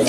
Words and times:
Et 0.00 0.04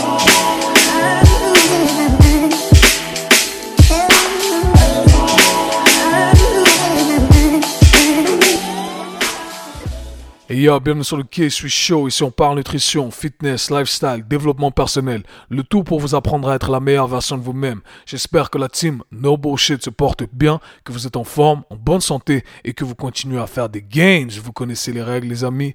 yo, 10.56 10.80
bienvenue 10.80 11.04
sur 11.04 11.18
le 11.18 11.24
K-Suis 11.24 11.70
Show. 11.70 12.08
Ici, 12.08 12.24
on 12.24 12.32
parle 12.32 12.58
nutrition, 12.58 13.12
fitness, 13.12 13.70
lifestyle, 13.70 14.24
développement 14.28 14.72
personnel. 14.72 15.24
Le 15.50 15.64
tout 15.64 15.84
pour 15.84 16.00
vous 16.00 16.16
apprendre 16.16 16.50
à 16.50 16.56
être 16.56 16.72
la 16.72 16.80
meilleure 16.80 17.08
version 17.08 17.38
de 17.38 17.42
vous-même. 17.42 17.82
J'espère 18.06 18.50
que 18.50 18.58
la 18.58 18.70
team 18.70 19.04
No 19.12 19.36
Bullshit 19.36 19.84
se 19.84 19.90
porte 19.90 20.24
bien, 20.32 20.60
que 20.86 20.92
vous 20.92 21.08
êtes 21.08 21.18
en 21.18 21.24
forme, 21.24 21.64
en 21.70 21.76
bonne 21.76 22.02
santé 22.02 22.44
et 22.64 22.74
que 22.74 22.86
vous 22.86 22.96
continuez 22.96 23.40
à 23.40 23.48
faire 23.48 23.68
des 23.68 23.82
gains. 23.82 24.28
Vous 24.42 24.54
connaissez 24.54 24.94
les 24.94 25.04
règles, 25.04 25.28
les 25.28 25.44
amis. 25.44 25.74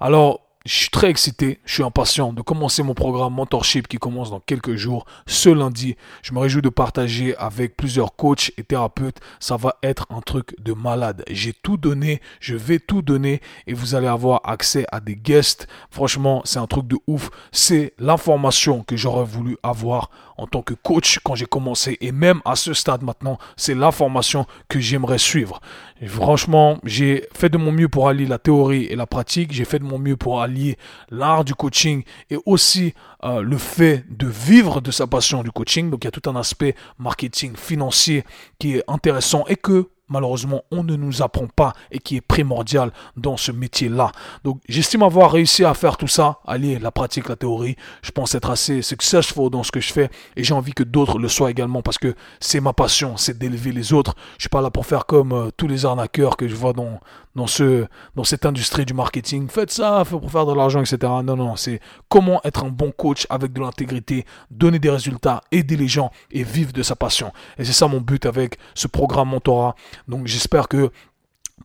Alors, 0.00 0.45
je 0.66 0.74
suis 0.74 0.90
très 0.90 1.08
excité, 1.10 1.60
je 1.64 1.74
suis 1.74 1.82
impatient 1.84 2.32
de 2.32 2.42
commencer 2.42 2.82
mon 2.82 2.94
programme 2.94 3.34
Mentorship 3.34 3.86
qui 3.86 3.98
commence 3.98 4.30
dans 4.30 4.40
quelques 4.40 4.74
jours, 4.74 5.06
ce 5.26 5.48
lundi. 5.48 5.96
Je 6.22 6.32
me 6.32 6.40
réjouis 6.40 6.60
de 6.60 6.68
partager 6.68 7.36
avec 7.36 7.76
plusieurs 7.76 8.16
coachs 8.16 8.50
et 8.58 8.64
thérapeutes. 8.64 9.20
Ça 9.38 9.56
va 9.56 9.76
être 9.84 10.06
un 10.10 10.20
truc 10.20 10.56
de 10.60 10.72
malade. 10.72 11.22
J'ai 11.30 11.52
tout 11.52 11.76
donné, 11.76 12.20
je 12.40 12.56
vais 12.56 12.80
tout 12.80 13.00
donner 13.00 13.40
et 13.68 13.74
vous 13.74 13.94
allez 13.94 14.08
avoir 14.08 14.40
accès 14.44 14.84
à 14.90 14.98
des 14.98 15.14
guests. 15.14 15.68
Franchement, 15.90 16.42
c'est 16.44 16.58
un 16.58 16.66
truc 16.66 16.88
de 16.88 16.96
ouf. 17.06 17.30
C'est 17.52 17.94
l'information 17.98 18.82
que 18.82 18.96
j'aurais 18.96 19.24
voulu 19.24 19.56
avoir 19.62 20.10
en 20.36 20.46
tant 20.46 20.62
que 20.62 20.74
coach 20.74 21.20
quand 21.24 21.34
j'ai 21.34 21.46
commencé 21.46 21.96
et 22.00 22.12
même 22.12 22.40
à 22.44 22.56
ce 22.56 22.74
stade 22.74 23.02
maintenant, 23.02 23.38
c'est 23.56 23.74
l'information 23.74 24.46
que 24.68 24.80
j'aimerais 24.80 25.18
suivre. 25.18 25.60
Franchement, 26.06 26.78
j'ai 26.84 27.26
fait 27.34 27.48
de 27.48 27.56
mon 27.56 27.72
mieux 27.72 27.88
pour 27.88 28.08
allier 28.08 28.26
la 28.26 28.38
théorie 28.38 28.84
et 28.84 28.96
la 28.96 29.06
pratique. 29.06 29.52
J'ai 29.52 29.64
fait 29.64 29.78
de 29.78 29.84
mon 29.84 29.98
mieux 29.98 30.16
pour 30.16 30.42
allier 30.42 30.76
l'art 31.10 31.44
du 31.44 31.54
coaching 31.54 32.02
et 32.30 32.36
aussi 32.44 32.92
euh, 33.24 33.40
le 33.40 33.56
fait 33.56 34.04
de 34.10 34.26
vivre 34.26 34.80
de 34.80 34.90
sa 34.90 35.06
passion 35.06 35.42
du 35.42 35.50
coaching. 35.50 35.90
Donc 35.90 36.04
il 36.04 36.06
y 36.06 36.08
a 36.08 36.10
tout 36.10 36.28
un 36.28 36.36
aspect 36.36 36.74
marketing 36.98 37.56
financier 37.56 38.24
qui 38.58 38.76
est 38.76 38.84
intéressant 38.88 39.44
et 39.48 39.56
que 39.56 39.88
malheureusement, 40.08 40.62
on 40.70 40.84
ne 40.84 40.96
nous 40.96 41.22
apprend 41.22 41.46
pas 41.46 41.72
et 41.90 41.98
qui 41.98 42.16
est 42.16 42.20
primordial 42.20 42.92
dans 43.16 43.36
ce 43.36 43.52
métier-là. 43.52 44.12
Donc, 44.44 44.60
j'estime 44.68 45.02
avoir 45.02 45.32
réussi 45.32 45.64
à 45.64 45.74
faire 45.74 45.96
tout 45.96 46.08
ça, 46.08 46.38
allier 46.46 46.78
la 46.78 46.90
pratique, 46.90 47.28
la 47.28 47.36
théorie. 47.36 47.76
Je 48.02 48.10
pense 48.10 48.34
être 48.34 48.50
assez 48.50 48.82
successful 48.82 49.50
dans 49.50 49.62
ce 49.62 49.72
que 49.72 49.80
je 49.80 49.92
fais 49.92 50.10
et 50.36 50.44
j'ai 50.44 50.54
envie 50.54 50.72
que 50.72 50.82
d'autres 50.82 51.18
le 51.18 51.28
soient 51.28 51.50
également 51.50 51.82
parce 51.82 51.98
que 51.98 52.14
c'est 52.40 52.60
ma 52.60 52.72
passion, 52.72 53.16
c'est 53.16 53.38
d'élever 53.38 53.72
les 53.72 53.92
autres. 53.92 54.14
Je 54.38 54.42
suis 54.42 54.48
pas 54.48 54.60
là 54.60 54.70
pour 54.70 54.86
faire 54.86 55.06
comme 55.06 55.32
euh, 55.32 55.50
tous 55.56 55.68
les 55.68 55.84
arnaqueurs 55.84 56.36
que 56.36 56.48
je 56.48 56.54
vois 56.54 56.72
dans, 56.72 57.46
ce, 57.46 57.86
dans 58.14 58.24
cette 58.24 58.46
industrie 58.46 58.84
du 58.84 58.94
marketing. 58.94 59.48
Faites 59.48 59.70
ça 59.70 60.04
pour 60.08 60.30
faire 60.30 60.46
de 60.46 60.54
l'argent, 60.54 60.80
etc. 60.80 60.98
Non, 61.24 61.36
non, 61.36 61.56
c'est 61.56 61.80
comment 62.08 62.40
être 62.44 62.64
un 62.64 62.70
bon 62.70 62.92
coach 62.92 63.26
avec 63.30 63.52
de 63.52 63.60
l'intégrité, 63.60 64.24
donner 64.50 64.78
des 64.78 64.90
résultats, 64.90 65.42
aider 65.50 65.76
les 65.76 65.88
gens 65.88 66.10
et 66.30 66.42
vivre 66.42 66.72
de 66.72 66.82
sa 66.82 66.96
passion. 66.96 67.32
Et 67.58 67.64
c'est 67.64 67.72
ça 67.72 67.88
mon 67.88 68.00
but 68.00 68.26
avec 68.26 68.58
ce 68.74 68.86
programme 68.88 69.30
Mentorat. 69.30 69.74
Donc 70.08 70.26
j'espère 70.26 70.68
que 70.68 70.90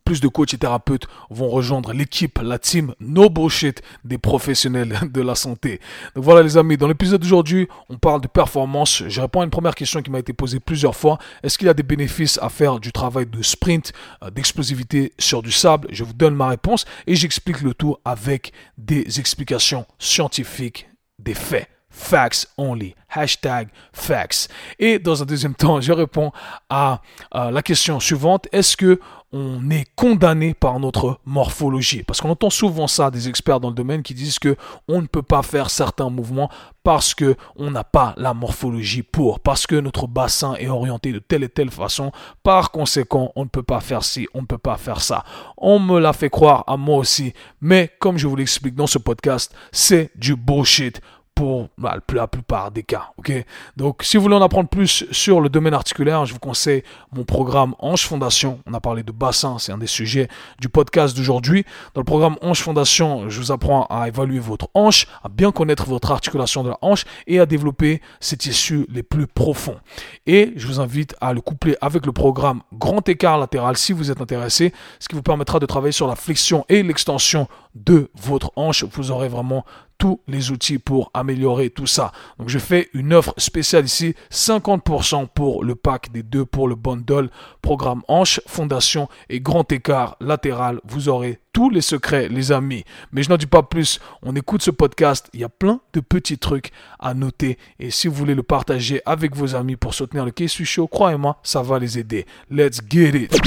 plus 0.04 0.20
de 0.20 0.28
coachs 0.28 0.54
et 0.54 0.58
thérapeutes 0.58 1.06
vont 1.30 1.48
rejoindre 1.48 1.92
l'équipe, 1.92 2.38
la 2.42 2.58
team 2.58 2.94
No 3.00 3.28
Bullshit 3.28 3.82
des 4.04 4.18
professionnels 4.18 4.98
de 5.12 5.20
la 5.20 5.34
santé. 5.34 5.80
Donc 6.14 6.24
voilà 6.24 6.42
les 6.42 6.56
amis, 6.56 6.76
dans 6.76 6.88
l'épisode 6.88 7.20
d'aujourd'hui, 7.20 7.68
on 7.88 7.98
parle 7.98 8.20
de 8.20 8.28
performance. 8.28 9.02
Je 9.06 9.20
réponds 9.20 9.42
à 9.42 9.44
une 9.44 9.50
première 9.50 9.74
question 9.74 10.02
qui 10.02 10.10
m'a 10.10 10.18
été 10.18 10.32
posée 10.32 10.60
plusieurs 10.60 10.96
fois. 10.96 11.18
Est-ce 11.42 11.58
qu'il 11.58 11.66
y 11.66 11.70
a 11.70 11.74
des 11.74 11.82
bénéfices 11.82 12.38
à 12.42 12.48
faire 12.48 12.80
du 12.80 12.92
travail 12.92 13.26
de 13.26 13.42
sprint, 13.42 13.92
euh, 14.22 14.30
d'explosivité 14.30 15.12
sur 15.18 15.42
du 15.42 15.52
sable? 15.52 15.88
Je 15.90 16.04
vous 16.04 16.14
donne 16.14 16.34
ma 16.34 16.48
réponse 16.48 16.84
et 17.06 17.14
j'explique 17.14 17.60
le 17.60 17.74
tout 17.74 17.96
avec 18.04 18.52
des 18.78 19.20
explications 19.20 19.86
scientifiques, 19.98 20.88
des 21.18 21.34
faits. 21.34 21.68
Facts 21.92 22.48
only. 22.56 22.94
Hashtag 23.14 23.68
facts. 23.92 24.48
Et 24.78 24.98
dans 24.98 25.22
un 25.22 25.26
deuxième 25.26 25.54
temps, 25.54 25.80
je 25.82 25.92
réponds 25.92 26.32
à, 26.70 27.02
la 27.32 27.62
question 27.62 28.00
suivante. 28.00 28.48
Est-ce 28.50 28.76
que 28.76 28.98
on 29.34 29.70
est 29.70 29.86
condamné 29.96 30.52
par 30.54 30.78
notre 30.80 31.18
morphologie? 31.24 32.02
Parce 32.02 32.20
qu'on 32.20 32.30
entend 32.30 32.50
souvent 32.50 32.86
ça 32.86 33.10
des 33.10 33.28
experts 33.28 33.60
dans 33.60 33.68
le 33.68 33.74
domaine 33.74 34.02
qui 34.02 34.14
disent 34.14 34.38
que 34.38 34.56
on 34.88 35.02
ne 35.02 35.06
peut 35.06 35.22
pas 35.22 35.42
faire 35.42 35.68
certains 35.70 36.10
mouvements 36.10 36.50
parce 36.82 37.14
que 37.14 37.36
on 37.56 37.70
n'a 37.70 37.84
pas 37.84 38.14
la 38.16 38.34
morphologie 38.34 39.02
pour, 39.02 39.40
parce 39.40 39.66
que 39.66 39.76
notre 39.76 40.06
bassin 40.06 40.54
est 40.54 40.68
orienté 40.68 41.12
de 41.12 41.18
telle 41.18 41.44
et 41.44 41.48
telle 41.48 41.70
façon. 41.70 42.12
Par 42.42 42.70
conséquent, 42.70 43.32
on 43.36 43.44
ne 43.44 43.48
peut 43.48 43.62
pas 43.62 43.80
faire 43.80 44.04
ci, 44.04 44.26
on 44.32 44.42
ne 44.42 44.46
peut 44.46 44.58
pas 44.58 44.78
faire 44.78 45.02
ça. 45.02 45.24
On 45.58 45.78
me 45.78 45.98
l'a 45.98 46.14
fait 46.14 46.30
croire 46.30 46.64
à 46.66 46.78
moi 46.78 46.96
aussi, 46.96 47.34
mais 47.60 47.90
comme 48.00 48.16
je 48.16 48.26
vous 48.26 48.36
l'explique 48.36 48.74
dans 48.74 48.86
ce 48.86 48.98
podcast, 48.98 49.54
c'est 49.70 50.10
du 50.16 50.34
bullshit 50.34 51.00
pour 51.42 51.70
bah, 51.76 51.98
la 52.14 52.28
plupart 52.28 52.70
des 52.70 52.84
cas. 52.84 53.08
ok? 53.16 53.32
Donc, 53.76 54.04
si 54.04 54.16
vous 54.16 54.22
voulez 54.22 54.36
en 54.36 54.42
apprendre 54.42 54.68
plus 54.68 55.04
sur 55.10 55.40
le 55.40 55.48
domaine 55.48 55.74
articulaire, 55.74 56.24
je 56.24 56.32
vous 56.32 56.38
conseille 56.38 56.84
mon 57.10 57.24
programme 57.24 57.74
Ange 57.80 58.06
Fondation. 58.06 58.60
On 58.64 58.74
a 58.74 58.80
parlé 58.80 59.02
de 59.02 59.10
bassin, 59.10 59.56
c'est 59.58 59.72
un 59.72 59.78
des 59.78 59.88
sujets 59.88 60.28
du 60.60 60.68
podcast 60.68 61.16
d'aujourd'hui. 61.16 61.64
Dans 61.94 62.00
le 62.00 62.04
programme 62.04 62.36
Ange 62.42 62.60
Fondation, 62.60 63.28
je 63.28 63.40
vous 63.40 63.50
apprends 63.50 63.88
à 63.90 64.06
évaluer 64.06 64.38
votre 64.38 64.68
hanche, 64.74 65.08
à 65.24 65.28
bien 65.28 65.50
connaître 65.50 65.86
votre 65.86 66.12
articulation 66.12 66.62
de 66.62 66.68
la 66.68 66.78
hanche 66.80 67.06
et 67.26 67.40
à 67.40 67.46
développer 67.46 68.00
ces 68.20 68.36
tissus 68.36 68.86
les 68.88 69.02
plus 69.02 69.26
profonds. 69.26 69.80
Et 70.26 70.52
je 70.54 70.68
vous 70.68 70.78
invite 70.78 71.16
à 71.20 71.32
le 71.32 71.40
coupler 71.40 71.76
avec 71.80 72.06
le 72.06 72.12
programme 72.12 72.62
Grand 72.72 73.08
écart 73.08 73.38
latéral 73.38 73.76
si 73.76 73.92
vous 73.92 74.12
êtes 74.12 74.20
intéressé, 74.20 74.72
ce 75.00 75.08
qui 75.08 75.16
vous 75.16 75.22
permettra 75.22 75.58
de 75.58 75.66
travailler 75.66 75.90
sur 75.90 76.06
la 76.06 76.14
flexion 76.14 76.64
et 76.68 76.84
l'extension 76.84 77.48
de 77.74 78.10
votre 78.14 78.52
hanche. 78.54 78.84
Vous 78.84 79.10
aurez 79.10 79.28
vraiment 79.28 79.64
tous 80.02 80.20
les 80.26 80.50
outils 80.50 80.80
pour 80.80 81.12
améliorer 81.14 81.70
tout 81.70 81.86
ça. 81.86 82.10
Donc 82.36 82.48
je 82.48 82.58
fais 82.58 82.88
une 82.92 83.14
offre 83.14 83.34
spéciale 83.36 83.84
ici, 83.84 84.16
50% 84.32 85.28
pour 85.28 85.62
le 85.62 85.76
pack 85.76 86.10
des 86.10 86.24
deux 86.24 86.44
pour 86.44 86.66
le 86.66 86.74
bundle, 86.74 87.30
programme 87.60 88.02
hanche, 88.08 88.40
fondation 88.48 89.08
et 89.30 89.38
grand 89.38 89.70
écart 89.70 90.16
latéral. 90.18 90.80
Vous 90.82 91.08
aurez 91.08 91.38
tous 91.52 91.70
les 91.70 91.80
secrets, 91.80 92.28
les 92.28 92.52
amis. 92.52 92.84
Mais 93.12 93.22
je 93.22 93.30
n'en 93.30 93.36
dis 93.36 93.46
pas 93.46 93.62
plus. 93.62 94.00
On 94.22 94.34
écoute 94.34 94.62
ce 94.62 94.70
podcast. 94.70 95.28
Il 95.34 95.40
y 95.40 95.44
a 95.44 95.48
plein 95.48 95.80
de 95.92 96.00
petits 96.00 96.38
trucs 96.38 96.70
à 96.98 97.14
noter. 97.14 97.58
Et 97.78 97.90
si 97.90 98.08
vous 98.08 98.14
voulez 98.14 98.34
le 98.34 98.42
partager 98.42 99.02
avec 99.04 99.36
vos 99.36 99.54
amis 99.54 99.76
pour 99.76 99.94
soutenir 99.94 100.24
le 100.24 100.30
K-Suis 100.30 100.64
Show, 100.64 100.86
croyez-moi, 100.86 101.38
ça 101.42 101.62
va 101.62 101.78
les 101.78 101.98
aider. 101.98 102.26
Let's 102.50 102.80
get 102.88 103.10
it. 103.10 103.40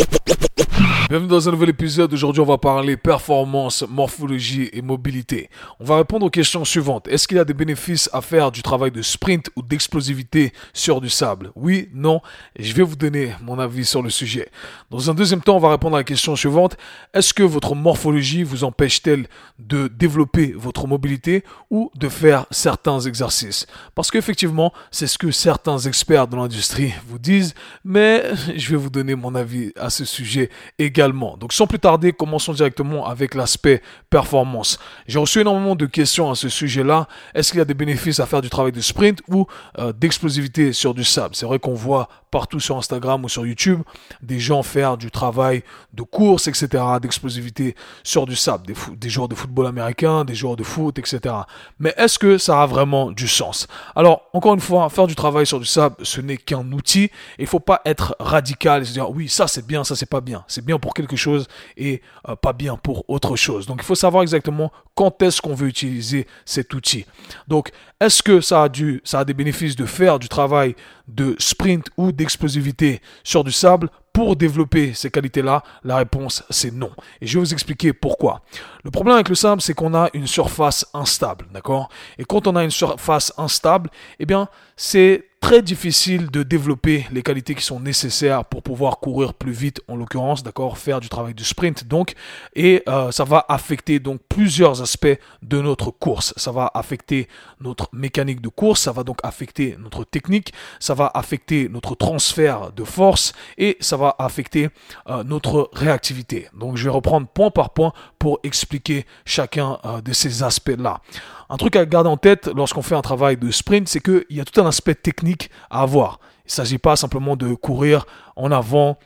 Bienvenue 1.08 1.30
dans 1.30 1.48
un 1.48 1.52
nouvel 1.52 1.70
épisode. 1.70 2.12
Aujourd'hui, 2.14 2.42
on 2.42 2.46
va 2.46 2.58
parler 2.58 2.98
performance, 2.98 3.86
morphologie 3.88 4.72
et 4.74 4.82
mobilité. 4.82 5.52
On 5.80 5.86
va 5.86 5.98
répondre 5.98 6.26
aux 6.26 6.32
questions 6.32 6.66
suivantes. 6.66 7.08
Est-ce 7.08 7.28
qu'il 7.28 7.38
y 7.38 7.40
a 7.40 7.46
des 7.46 7.54
bénéfices 7.54 8.10
à 8.12 8.22
faire 8.22 8.52
du 8.52 8.64
travail 8.64 8.90
de 8.90 9.04
sprint 9.04 9.52
ou 9.56 9.62
d'explosivité 9.62 10.52
sur 10.74 11.02
du 11.02 11.10
sable? 11.10 11.52
Oui, 11.56 11.90
non. 11.94 12.22
Je 12.58 12.74
vais 12.74 12.82
vous 12.82 12.96
donner 12.96 13.34
mon 13.44 13.60
avis 13.60 13.86
sur 13.86 14.02
le 14.02 14.10
sujet. 14.10 14.50
Dans 14.90 15.12
un 15.12 15.14
deuxième 15.14 15.42
temps, 15.42 15.58
on 15.58 15.60
va 15.60 15.70
répondre 15.70 15.96
à 15.96 16.00
la 16.00 16.04
question 16.04 16.36
suivante. 16.36 16.76
Est-ce 17.14 17.36
que 17.36 17.44
votre 17.44 17.76
morphologie 17.76 17.95
vous 18.44 18.64
empêche-t-elle 18.64 19.28
de 19.60 19.88
développer 19.88 20.54
votre 20.56 20.88
mobilité 20.88 21.44
ou 21.70 21.92
de 21.96 22.10
faire 22.10 22.46
certains 22.52 23.00
exercices? 23.00 23.68
Parce 23.96 24.12
qu'effectivement, 24.12 24.74
c'est 24.92 25.08
ce 25.08 25.18
que 25.18 25.32
certains 25.32 25.80
experts 25.80 26.28
de 26.28 26.36
l'industrie 26.36 26.94
vous 27.08 27.20
disent, 27.20 27.54
mais 27.84 28.24
je 28.56 28.70
vais 28.70 28.78
vous 28.78 28.90
donner 28.90 29.16
mon 29.16 29.36
avis 29.36 29.72
à 29.80 29.90
ce 29.90 30.06
sujet 30.06 30.50
également. 30.80 31.38
Donc 31.38 31.54
sans 31.54 31.68
plus 31.68 31.80
tarder, 31.80 32.14
commençons 32.14 32.54
directement 32.54 33.08
avec 33.08 33.36
l'aspect 33.36 33.82
performance. 34.10 34.80
J'ai 35.08 35.20
reçu 35.20 35.42
énormément 35.42 35.76
de 35.76 35.86
questions 35.86 36.30
à 36.30 36.36
ce 36.36 36.50
sujet-là. 36.50 37.08
Est-ce 37.34 37.52
qu'il 37.52 37.60
y 37.60 37.62
a 37.62 37.66
des 37.66 37.74
bénéfices 37.74 38.20
à 38.20 38.26
faire 38.26 38.42
du 38.42 38.50
travail 38.50 38.72
de 38.72 38.82
sprint 38.82 39.20
ou 39.28 39.46
euh, 39.80 39.94
d'explosivité 39.94 40.74
sur 40.74 40.94
du 40.94 41.04
sable? 41.04 41.36
C'est 41.36 41.46
vrai 41.46 41.60
qu'on 41.60 41.74
voit 41.74 42.08
partout 42.32 42.60
sur 42.60 42.78
Instagram 42.78 43.24
ou 43.24 43.30
sur 43.30 43.46
YouTube 43.46 43.82
des 44.22 44.40
gens 44.40 44.64
faire 44.64 44.98
du 44.98 45.12
travail 45.12 45.64
de 45.94 46.02
course, 46.02 46.48
etc., 46.48 46.84
d'explosivité 47.02 47.76
sur 48.04 48.26
du 48.26 48.36
sable, 48.36 48.74
des, 48.98 49.10
joueurs 49.10 49.28
de 49.28 49.36
football 49.36 49.68
américain, 49.68 50.26
des 50.26 50.36
joueurs 50.36 50.56
de 50.56 50.64
foot, 50.64 51.00
etc. 51.00 51.36
Mais 51.80 51.94
est-ce 51.98 52.20
que 52.20 52.38
ça 52.38 52.62
a 52.62 52.66
vraiment 52.66 53.12
du 53.12 53.28
sens? 53.28 53.68
Alors, 53.96 54.24
encore 54.34 54.54
une 54.54 54.60
fois, 54.60 54.90
faire 54.90 55.08
du 55.08 55.16
travail 55.16 55.46
sur 55.46 55.60
du 55.60 55.66
sable, 55.66 55.96
ce 56.04 56.22
n'est 56.22 56.38
qu'un 56.38 56.72
outil. 56.72 57.10
Il 57.38 57.44
ne 57.44 57.48
faut 57.48 57.60
pas 57.60 57.82
être 57.86 58.16
radical 58.20 58.82
et 58.82 58.86
se 58.86 58.94
dire 58.94 59.10
oui, 59.10 59.30
ça 59.30 59.48
c'est 59.48 59.66
bien, 59.66 59.84
ça 59.84 59.96
c'est 59.96 60.06
pas 60.06 60.22
bien. 60.22 60.44
C'est 60.48 60.66
bien 60.66 60.80
pour 60.80 60.94
quelque 60.94 61.16
chose 61.16 61.48
et 61.78 62.02
euh, 62.30 62.36
pas 62.36 62.54
bien 62.54 62.76
pour 62.78 63.06
autre 63.08 63.36
chose. 63.36 63.66
Donc, 63.66 63.78
il 63.82 63.86
faut 63.86 63.96
savoir 63.96 64.24
exactement 64.24 64.72
quand 64.96 65.22
est-ce 65.22 65.42
qu'on 65.42 65.54
veut 65.54 65.68
utiliser 65.68 66.28
cet 66.46 66.74
outil. 66.74 67.06
Donc, 67.48 67.72
est-ce 68.00 68.24
que 68.24 68.42
ça 68.42 68.64
a, 68.64 68.70
ça 69.04 69.20
a 69.20 69.26
des 69.26 69.34
bénéfices 69.34 69.76
de 69.76 69.86
faire 69.86 70.20
du 70.20 70.30
travail 70.30 70.76
de 71.08 71.36
sprint 71.40 71.88
ou 71.98 72.12
d'explosivité 72.12 73.02
sur 73.24 73.44
du 73.44 73.52
sable? 73.52 73.90
Pour 74.16 74.38
développer 74.38 74.94
ces 74.94 75.12
qualités-là 75.12 75.62
La 75.84 75.98
réponse, 75.98 76.42
c'est 76.50 76.74
non. 76.74 76.90
Et 77.20 77.28
je 77.28 77.38
vais 77.38 77.44
vous 77.44 77.52
expliquer 77.52 77.92
pourquoi. 77.92 78.44
Le 78.86 78.90
problème 78.90 79.16
avec 79.16 79.28
le 79.28 79.36
sable, 79.36 79.62
c'est 79.62 79.74
qu'on 79.74 79.94
a 79.94 80.10
une 80.14 80.26
surface 80.26 80.88
instable, 80.94 81.46
d'accord? 81.52 81.90
Et 82.18 82.24
quand 82.24 82.48
on 82.48 82.56
a 82.56 82.64
une 82.64 82.72
surface 82.72 83.34
instable, 83.38 83.90
eh 84.20 84.26
bien, 84.26 84.48
c'est 84.78 85.26
très 85.46 85.62
difficile 85.62 86.32
de 86.32 86.42
développer 86.42 87.06
les 87.12 87.22
qualités 87.22 87.54
qui 87.54 87.62
sont 87.62 87.80
nécessaires 87.80 88.46
pour 88.46 88.64
pouvoir 88.64 88.98
courir 88.98 89.36
plus 89.36 89.52
vite, 89.52 89.80
en 89.88 89.96
l'occurrence, 89.96 90.42
d'accord, 90.42 90.80
faire 90.80 91.00
du 91.00 91.08
travail 91.08 91.36
de 91.36 91.44
sprint, 91.44 91.86
donc, 91.86 92.16
et 92.56 92.82
euh, 92.90 93.12
ça 93.12 93.26
va 93.26 93.46
affecter 93.48 94.00
donc 94.00 94.22
plusieurs 94.28 94.82
aspects 94.82 95.20
de 95.44 95.62
notre 95.62 95.92
course. 95.92 96.34
Ça 96.36 96.52
va 96.52 96.72
affecter 96.74 97.28
notre 97.62 97.90
mécanique 97.94 98.42
de 98.42 98.50
course, 98.50 98.82
ça 98.82 98.92
va 98.92 99.04
donc 99.04 99.20
affecter 99.22 99.78
notre 99.80 100.04
technique, 100.04 100.52
ça 100.80 100.96
va 100.96 101.12
affecter 101.14 101.70
notre 101.70 101.94
transfert 101.94 102.72
de 102.72 102.84
force 102.84 103.34
et 103.60 103.78
ça 103.82 103.98
va 103.98 104.16
affecter 104.18 104.70
euh, 105.12 105.24
notre 105.24 105.70
réactivité. 105.74 106.48
Donc, 106.58 106.76
je 106.76 106.86
vais 106.86 106.90
reprendre 106.90 107.28
point 107.28 107.52
par 107.52 107.70
point 107.70 107.94
pour 108.18 108.40
expliquer 108.42 109.06
chacun 109.26 109.78
euh, 109.86 110.02
de 110.02 110.12
ces 110.12 110.42
aspects-là. 110.42 111.02
Un 111.50 111.58
truc 111.58 111.76
à 111.76 111.86
garder 111.86 112.10
en 112.10 112.18
tête 112.18 112.50
lorsqu'on 112.56 112.82
fait 112.82 112.96
un 112.96 113.02
travail 113.02 113.38
de 113.38 113.52
sprint, 113.52 113.88
c'est 113.88 114.00
qu'il 114.00 114.26
y 114.30 114.40
a 114.40 114.46
tout 114.46 114.60
un 114.60 114.66
aspect 114.66 114.96
technique 114.96 115.50
à 115.70 115.82
avoir. 115.82 116.20
Il 116.46 116.48
ne 116.48 116.52
s'agit 116.52 116.78
pas 116.78 116.96
simplement 116.96 117.36
de 117.36 117.54
courir 117.54 118.06
en 118.36 118.52
avant 118.52 118.98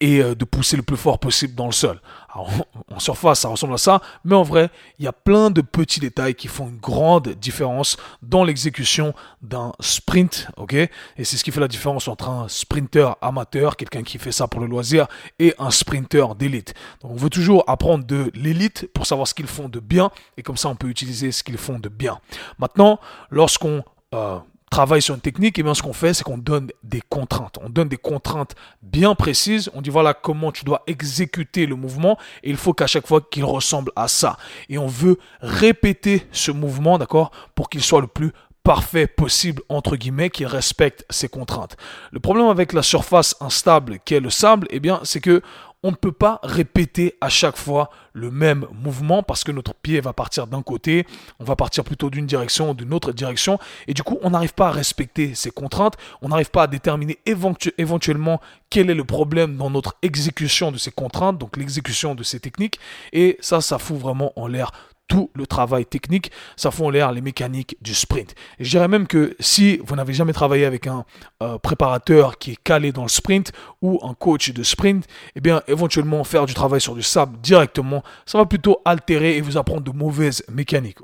et 0.00 0.20
euh, 0.20 0.34
de 0.34 0.44
pousser 0.44 0.76
le 0.76 0.82
plus 0.82 0.96
fort 0.96 1.18
possible 1.18 1.54
dans 1.54 1.66
le 1.66 1.72
sol. 1.72 2.00
en 2.34 2.98
surface, 2.98 3.40
ça 3.40 3.48
ressemble 3.48 3.74
à 3.74 3.78
ça, 3.78 4.00
mais 4.24 4.34
en 4.34 4.42
vrai, 4.42 4.70
il 4.98 5.04
y 5.04 5.08
a 5.08 5.12
plein 5.12 5.50
de 5.50 5.60
petits 5.60 6.00
détails 6.00 6.34
qui 6.34 6.48
font 6.48 6.68
une 6.68 6.78
grande 6.78 7.28
différence 7.28 7.96
dans 8.22 8.44
l'exécution 8.44 9.14
d'un 9.42 9.72
sprint, 9.80 10.48
ok? 10.56 10.74
Et 10.74 10.90
c'est 11.18 11.36
ce 11.36 11.44
qui 11.44 11.50
fait 11.50 11.60
la 11.60 11.68
différence 11.68 12.08
entre 12.08 12.28
un 12.28 12.48
sprinter 12.48 13.16
amateur, 13.20 13.76
quelqu'un 13.76 14.02
qui 14.02 14.18
fait 14.18 14.32
ça 14.32 14.48
pour 14.48 14.60
le 14.60 14.66
loisir, 14.66 15.06
et 15.38 15.54
un 15.58 15.70
sprinter 15.70 16.34
d'élite. 16.34 16.74
Donc 17.00 17.12
on 17.12 17.16
veut 17.16 17.30
toujours 17.30 17.64
apprendre 17.66 18.04
de 18.04 18.30
l'élite 18.34 18.88
pour 18.94 19.06
savoir 19.06 19.28
ce 19.28 19.34
qu'ils 19.34 19.46
font 19.46 19.68
de 19.68 19.80
bien, 19.80 20.10
et 20.36 20.42
comme 20.42 20.56
ça 20.56 20.68
on 20.68 20.76
peut 20.76 20.88
utiliser 20.88 21.32
ce 21.32 21.42
qu'ils 21.42 21.58
font 21.58 21.78
de 21.78 21.88
bien. 21.88 22.18
Maintenant, 22.58 22.98
lorsqu'on 23.30 23.84
euh, 24.14 24.38
travaille 24.74 25.02
sur 25.02 25.14
une 25.14 25.20
technique, 25.20 25.56
et 25.60 25.62
bien 25.62 25.72
ce 25.72 25.82
qu'on 25.82 25.92
fait, 25.92 26.14
c'est 26.14 26.24
qu'on 26.24 26.36
donne 26.36 26.72
des 26.82 27.00
contraintes. 27.00 27.60
On 27.62 27.68
donne 27.68 27.88
des 27.88 27.96
contraintes 27.96 28.56
bien 28.82 29.14
précises. 29.14 29.70
On 29.72 29.80
dit 29.80 29.88
voilà 29.88 30.14
comment 30.14 30.50
tu 30.50 30.64
dois 30.64 30.82
exécuter 30.88 31.66
le 31.66 31.76
mouvement 31.76 32.18
et 32.42 32.50
il 32.50 32.56
faut 32.56 32.72
qu'à 32.72 32.88
chaque 32.88 33.06
fois 33.06 33.20
qu'il 33.20 33.44
ressemble 33.44 33.92
à 33.94 34.08
ça. 34.08 34.36
Et 34.68 34.76
on 34.76 34.88
veut 34.88 35.18
répéter 35.40 36.26
ce 36.32 36.50
mouvement, 36.50 36.98
d'accord, 36.98 37.30
pour 37.54 37.70
qu'il 37.70 37.82
soit 37.82 38.00
le 38.00 38.08
plus 38.08 38.32
parfait 38.64 39.06
possible, 39.06 39.62
entre 39.68 39.94
guillemets, 39.94 40.30
qu'il 40.30 40.46
respecte 40.46 41.04
ses 41.08 41.28
contraintes. 41.28 41.76
Le 42.10 42.18
problème 42.18 42.46
avec 42.46 42.72
la 42.72 42.82
surface 42.82 43.36
instable 43.40 44.00
qui 44.04 44.14
est 44.14 44.20
le 44.20 44.30
sable, 44.30 44.66
eh 44.70 44.80
bien, 44.80 44.98
c'est 45.04 45.20
que 45.20 45.40
on 45.84 45.90
ne 45.90 45.96
peut 45.96 46.12
pas 46.12 46.40
répéter 46.42 47.14
à 47.20 47.28
chaque 47.28 47.58
fois 47.58 47.90
le 48.14 48.30
même 48.30 48.66
mouvement 48.72 49.22
parce 49.22 49.44
que 49.44 49.52
notre 49.52 49.74
pied 49.74 50.00
va 50.00 50.14
partir 50.14 50.46
d'un 50.46 50.62
côté, 50.62 51.06
on 51.38 51.44
va 51.44 51.56
partir 51.56 51.84
plutôt 51.84 52.08
d'une 52.08 52.26
direction 52.26 52.70
ou 52.70 52.74
d'une 52.74 52.94
autre 52.94 53.12
direction. 53.12 53.58
Et 53.86 53.92
du 53.92 54.02
coup 54.02 54.18
on 54.22 54.30
n'arrive 54.30 54.54
pas 54.54 54.68
à 54.68 54.70
respecter 54.70 55.34
ces 55.34 55.50
contraintes, 55.50 55.96
on 56.22 56.28
n'arrive 56.28 56.50
pas 56.50 56.62
à 56.62 56.66
déterminer 56.66 57.18
éventuellement 57.26 58.40
quel 58.70 58.88
est 58.88 58.94
le 58.94 59.04
problème 59.04 59.56
dans 59.56 59.68
notre 59.68 59.94
exécution 60.00 60.72
de 60.72 60.78
ces 60.78 60.90
contraintes, 60.90 61.36
donc 61.36 61.58
l'exécution 61.58 62.14
de 62.14 62.22
ces 62.22 62.40
techniques. 62.40 62.80
Et 63.12 63.36
ça 63.40 63.60
ça 63.60 63.78
fout 63.78 63.98
vraiment 63.98 64.32
en 64.36 64.46
l'air 64.46 64.72
tout 65.08 65.30
le 65.34 65.46
travail 65.46 65.84
technique, 65.86 66.30
ça 66.56 66.70
fout 66.70 66.86
en 66.86 66.90
l'air 66.90 67.12
les 67.12 67.20
mécaniques 67.20 67.76
du 67.80 67.94
sprint. 67.94 68.34
Et 68.58 68.64
je 68.64 68.70
dirais 68.70 68.88
même 68.88 69.06
que 69.06 69.36
si 69.40 69.78
vous 69.84 69.96
n'avez 69.96 70.14
jamais 70.14 70.32
travaillé 70.32 70.64
avec 70.64 70.86
un 70.86 71.04
euh, 71.42 71.58
préparateur 71.58 72.38
qui 72.38 72.52
est 72.52 72.62
calé 72.62 72.92
dans 72.92 73.02
le 73.02 73.08
sprint 73.08 73.52
ou 73.82 74.00
un 74.02 74.14
coach 74.14 74.52
de 74.52 74.62
sprint, 74.62 75.06
eh 75.36 75.40
bien 75.40 75.62
éventuellement 75.68 76.24
faire 76.24 76.46
du 76.46 76.54
travail 76.54 76.80
sur 76.80 76.94
du 76.94 77.02
sable 77.02 77.38
directement, 77.40 78.02
ça 78.26 78.38
va 78.38 78.46
plutôt 78.46 78.80
altérer 78.84 79.36
et 79.36 79.40
vous 79.40 79.58
apprendre 79.58 79.82
de 79.82 79.90
mauvaises 79.90 80.42
mécaniques. 80.50 80.98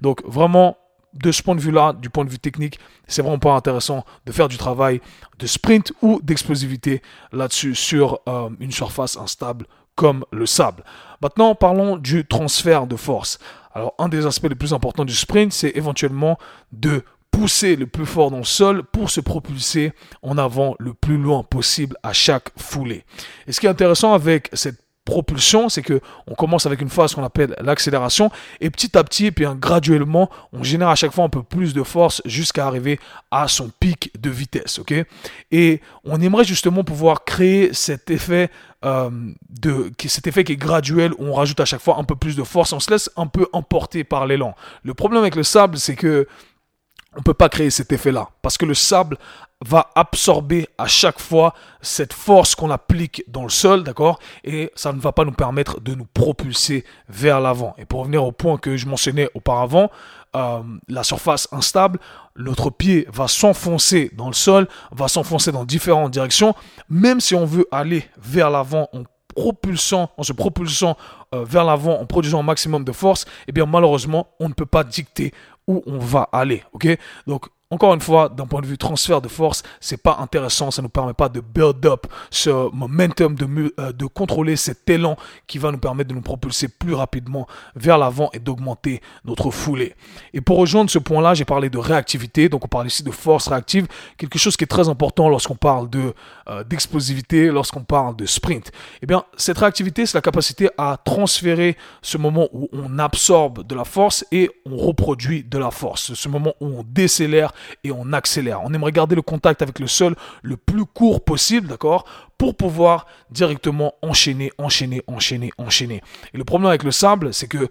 Donc 0.00 0.22
vraiment 0.24 0.76
de 1.14 1.32
ce 1.32 1.42
point 1.42 1.54
de 1.54 1.60
vue-là, 1.60 1.94
du 1.94 2.10
point 2.10 2.24
de 2.24 2.30
vue 2.30 2.38
technique, 2.38 2.78
c'est 3.06 3.22
vraiment 3.22 3.38
pas 3.38 3.54
intéressant 3.54 4.04
de 4.26 4.32
faire 4.32 4.48
du 4.48 4.58
travail 4.58 5.00
de 5.38 5.46
sprint 5.46 5.92
ou 6.02 6.20
d'explosivité 6.22 7.02
là-dessus 7.32 7.74
sur 7.74 8.20
euh, 8.28 8.50
une 8.60 8.72
surface 8.72 9.16
instable 9.16 9.66
comme 9.96 10.24
le 10.30 10.46
sable. 10.46 10.84
Maintenant, 11.20 11.54
parlons 11.54 11.96
du 11.96 12.26
transfert 12.26 12.86
de 12.86 12.96
force. 12.96 13.38
Alors, 13.74 13.94
un 13.98 14.08
des 14.08 14.26
aspects 14.26 14.48
les 14.48 14.54
plus 14.54 14.72
importants 14.72 15.04
du 15.04 15.14
sprint, 15.14 15.52
c'est 15.52 15.72
éventuellement 15.74 16.38
de 16.72 17.02
pousser 17.30 17.76
le 17.76 17.86
plus 17.86 18.06
fort 18.06 18.30
dans 18.30 18.38
le 18.38 18.44
sol 18.44 18.82
pour 18.84 19.10
se 19.10 19.20
propulser 19.20 19.92
en 20.22 20.38
avant 20.38 20.74
le 20.78 20.94
plus 20.94 21.18
loin 21.18 21.42
possible 21.42 21.96
à 22.02 22.12
chaque 22.12 22.50
foulée. 22.56 23.04
Et 23.46 23.52
ce 23.52 23.60
qui 23.60 23.66
est 23.66 23.70
intéressant 23.70 24.14
avec 24.14 24.48
cette 24.52 24.85
propulsion, 25.06 25.70
c'est 25.70 25.80
que 25.80 26.00
on 26.26 26.34
commence 26.34 26.66
avec 26.66 26.82
une 26.82 26.90
phase 26.90 27.14
qu'on 27.14 27.24
appelle 27.24 27.54
l'accélération 27.62 28.30
et 28.60 28.68
petit 28.68 28.98
à 28.98 29.04
petit, 29.04 29.26
et 29.26 29.32
puis 29.32 29.46
graduellement, 29.54 30.28
on 30.52 30.62
génère 30.62 30.88
à 30.88 30.96
chaque 30.96 31.12
fois 31.12 31.24
un 31.24 31.30
peu 31.30 31.42
plus 31.42 31.72
de 31.72 31.82
force 31.82 32.20
jusqu'à 32.26 32.66
arriver 32.66 33.00
à 33.30 33.48
son 33.48 33.70
pic 33.80 34.10
de 34.20 34.28
vitesse, 34.28 34.78
ok? 34.78 34.92
Et 35.50 35.80
on 36.04 36.20
aimerait 36.20 36.44
justement 36.44 36.84
pouvoir 36.84 37.24
créer 37.24 37.72
cet 37.72 38.10
effet 38.10 38.50
euh, 38.84 39.10
de 39.48 39.90
cet 40.06 40.26
effet 40.26 40.44
qui 40.44 40.52
est 40.52 40.56
graduel 40.56 41.12
où 41.14 41.24
on 41.24 41.32
rajoute 41.32 41.60
à 41.60 41.64
chaque 41.64 41.80
fois 41.80 41.96
un 41.98 42.04
peu 42.04 42.16
plus 42.16 42.36
de 42.36 42.42
force, 42.42 42.72
on 42.72 42.80
se 42.80 42.90
laisse 42.90 43.10
un 43.16 43.26
peu 43.26 43.46
emporter 43.52 44.04
par 44.04 44.26
l'élan. 44.26 44.54
Le 44.82 44.92
problème 44.92 45.22
avec 45.22 45.36
le 45.36 45.44
sable, 45.44 45.78
c'est 45.78 45.96
que 45.96 46.26
on 47.16 47.22
peut 47.22 47.34
pas 47.34 47.48
créer 47.48 47.70
cet 47.70 47.92
effet-là 47.92 48.28
parce 48.42 48.58
que 48.58 48.66
le 48.66 48.74
sable 48.74 49.16
va 49.64 49.90
absorber 49.94 50.68
à 50.76 50.86
chaque 50.86 51.18
fois 51.18 51.54
cette 51.80 52.12
force 52.12 52.54
qu'on 52.54 52.70
applique 52.70 53.24
dans 53.28 53.42
le 53.42 53.48
sol, 53.48 53.84
d'accord? 53.84 54.18
Et 54.44 54.70
ça 54.74 54.92
ne 54.92 55.00
va 55.00 55.12
pas 55.12 55.24
nous 55.24 55.32
permettre 55.32 55.80
de 55.80 55.94
nous 55.94 56.04
propulser 56.04 56.84
vers 57.08 57.40
l'avant. 57.40 57.74
Et 57.78 57.86
pour 57.86 58.00
revenir 58.00 58.24
au 58.24 58.32
point 58.32 58.58
que 58.58 58.76
je 58.76 58.86
mentionnais 58.86 59.30
auparavant, 59.34 59.90
euh, 60.34 60.62
la 60.88 61.02
surface 61.02 61.48
instable, 61.52 61.98
notre 62.36 62.68
pied 62.68 63.06
va 63.10 63.28
s'enfoncer 63.28 64.10
dans 64.14 64.26
le 64.26 64.34
sol, 64.34 64.68
va 64.92 65.08
s'enfoncer 65.08 65.52
dans 65.52 65.64
différentes 65.64 66.10
directions, 66.10 66.54
même 66.90 67.20
si 67.20 67.34
on 67.34 67.46
veut 67.46 67.66
aller 67.70 68.04
vers 68.18 68.50
l'avant 68.50 68.88
en 68.92 69.04
propulsant, 69.34 70.10
en 70.16 70.22
se 70.22 70.32
propulsant 70.32 70.96
euh, 71.34 71.44
vers 71.44 71.64
l'avant, 71.64 71.98
en 71.98 72.04
produisant 72.04 72.40
un 72.40 72.42
maximum 72.42 72.84
de 72.84 72.92
force, 72.92 73.24
eh 73.48 73.52
bien 73.52 73.64
malheureusement, 73.64 74.28
on 74.38 74.48
ne 74.48 74.54
peut 74.54 74.66
pas 74.66 74.84
dicter 74.84 75.32
où 75.66 75.82
on 75.86 75.98
va 75.98 76.28
aller. 76.32 76.62
Ok? 76.72 76.86
Donc 77.26 77.48
encore 77.70 77.94
une 77.94 78.00
fois, 78.00 78.28
d'un 78.28 78.46
point 78.46 78.60
de 78.60 78.66
vue 78.66 78.78
transfert 78.78 79.20
de 79.20 79.26
force, 79.26 79.64
c'est 79.80 80.00
pas 80.00 80.18
intéressant. 80.20 80.70
Ça 80.70 80.82
nous 80.82 80.88
permet 80.88 81.14
pas 81.14 81.28
de 81.28 81.40
build 81.40 81.84
up 81.84 82.06
ce 82.30 82.50
momentum, 82.72 83.34
de, 83.34 83.74
euh, 83.80 83.92
de 83.92 84.06
contrôler 84.06 84.54
cet 84.54 84.88
élan 84.88 85.16
qui 85.48 85.58
va 85.58 85.72
nous 85.72 85.78
permettre 85.78 86.10
de 86.10 86.14
nous 86.14 86.20
propulser 86.20 86.68
plus 86.68 86.94
rapidement 86.94 87.48
vers 87.74 87.98
l'avant 87.98 88.30
et 88.32 88.38
d'augmenter 88.38 89.00
notre 89.24 89.50
foulée. 89.50 89.96
Et 90.32 90.40
pour 90.40 90.58
rejoindre 90.58 90.90
ce 90.90 91.00
point-là, 91.00 91.34
j'ai 91.34 91.44
parlé 91.44 91.68
de 91.68 91.78
réactivité. 91.78 92.48
Donc, 92.48 92.64
on 92.64 92.68
parle 92.68 92.86
ici 92.86 93.02
de 93.02 93.10
force 93.10 93.48
réactive, 93.48 93.88
quelque 94.16 94.38
chose 94.38 94.56
qui 94.56 94.62
est 94.62 94.68
très 94.68 94.88
important 94.88 95.28
lorsqu'on 95.28 95.56
parle 95.56 95.90
de 95.90 96.14
euh, 96.48 96.62
d'explosivité, 96.62 97.46
lorsqu'on 97.48 97.82
parle 97.82 98.14
de 98.14 98.26
sprint. 98.26 98.70
Eh 99.02 99.06
bien, 99.06 99.24
cette 99.36 99.58
réactivité, 99.58 100.06
c'est 100.06 100.16
la 100.16 100.22
capacité 100.22 100.68
à 100.78 100.96
transférer 101.04 101.76
ce 102.00 102.16
moment 102.16 102.48
où 102.52 102.68
on 102.72 103.00
absorbe 103.00 103.66
de 103.66 103.74
la 103.74 103.84
force 103.84 104.24
et 104.30 104.50
on 104.64 104.76
reproduit 104.76 105.42
de 105.42 105.58
la 105.58 105.72
force. 105.72 106.14
Ce 106.14 106.28
moment 106.28 106.54
où 106.60 106.66
on 106.66 106.84
décélère 106.86 107.52
et 107.84 107.90
on 107.90 108.12
accélère. 108.12 108.62
On 108.62 108.72
aimerait 108.72 108.92
garder 108.92 109.14
le 109.14 109.22
contact 109.22 109.62
avec 109.62 109.78
le 109.78 109.86
sol 109.86 110.14
le 110.42 110.56
plus 110.56 110.84
court 110.84 111.24
possible, 111.24 111.68
d'accord 111.68 112.04
Pour 112.38 112.56
pouvoir 112.56 113.06
directement 113.30 113.94
enchaîner, 114.02 114.52
enchaîner, 114.58 115.02
enchaîner, 115.06 115.52
enchaîner. 115.58 116.02
Et 116.34 116.38
le 116.38 116.44
problème 116.44 116.68
avec 116.68 116.82
le 116.82 116.90
sable, 116.90 117.32
c'est 117.32 117.48
que 117.48 117.68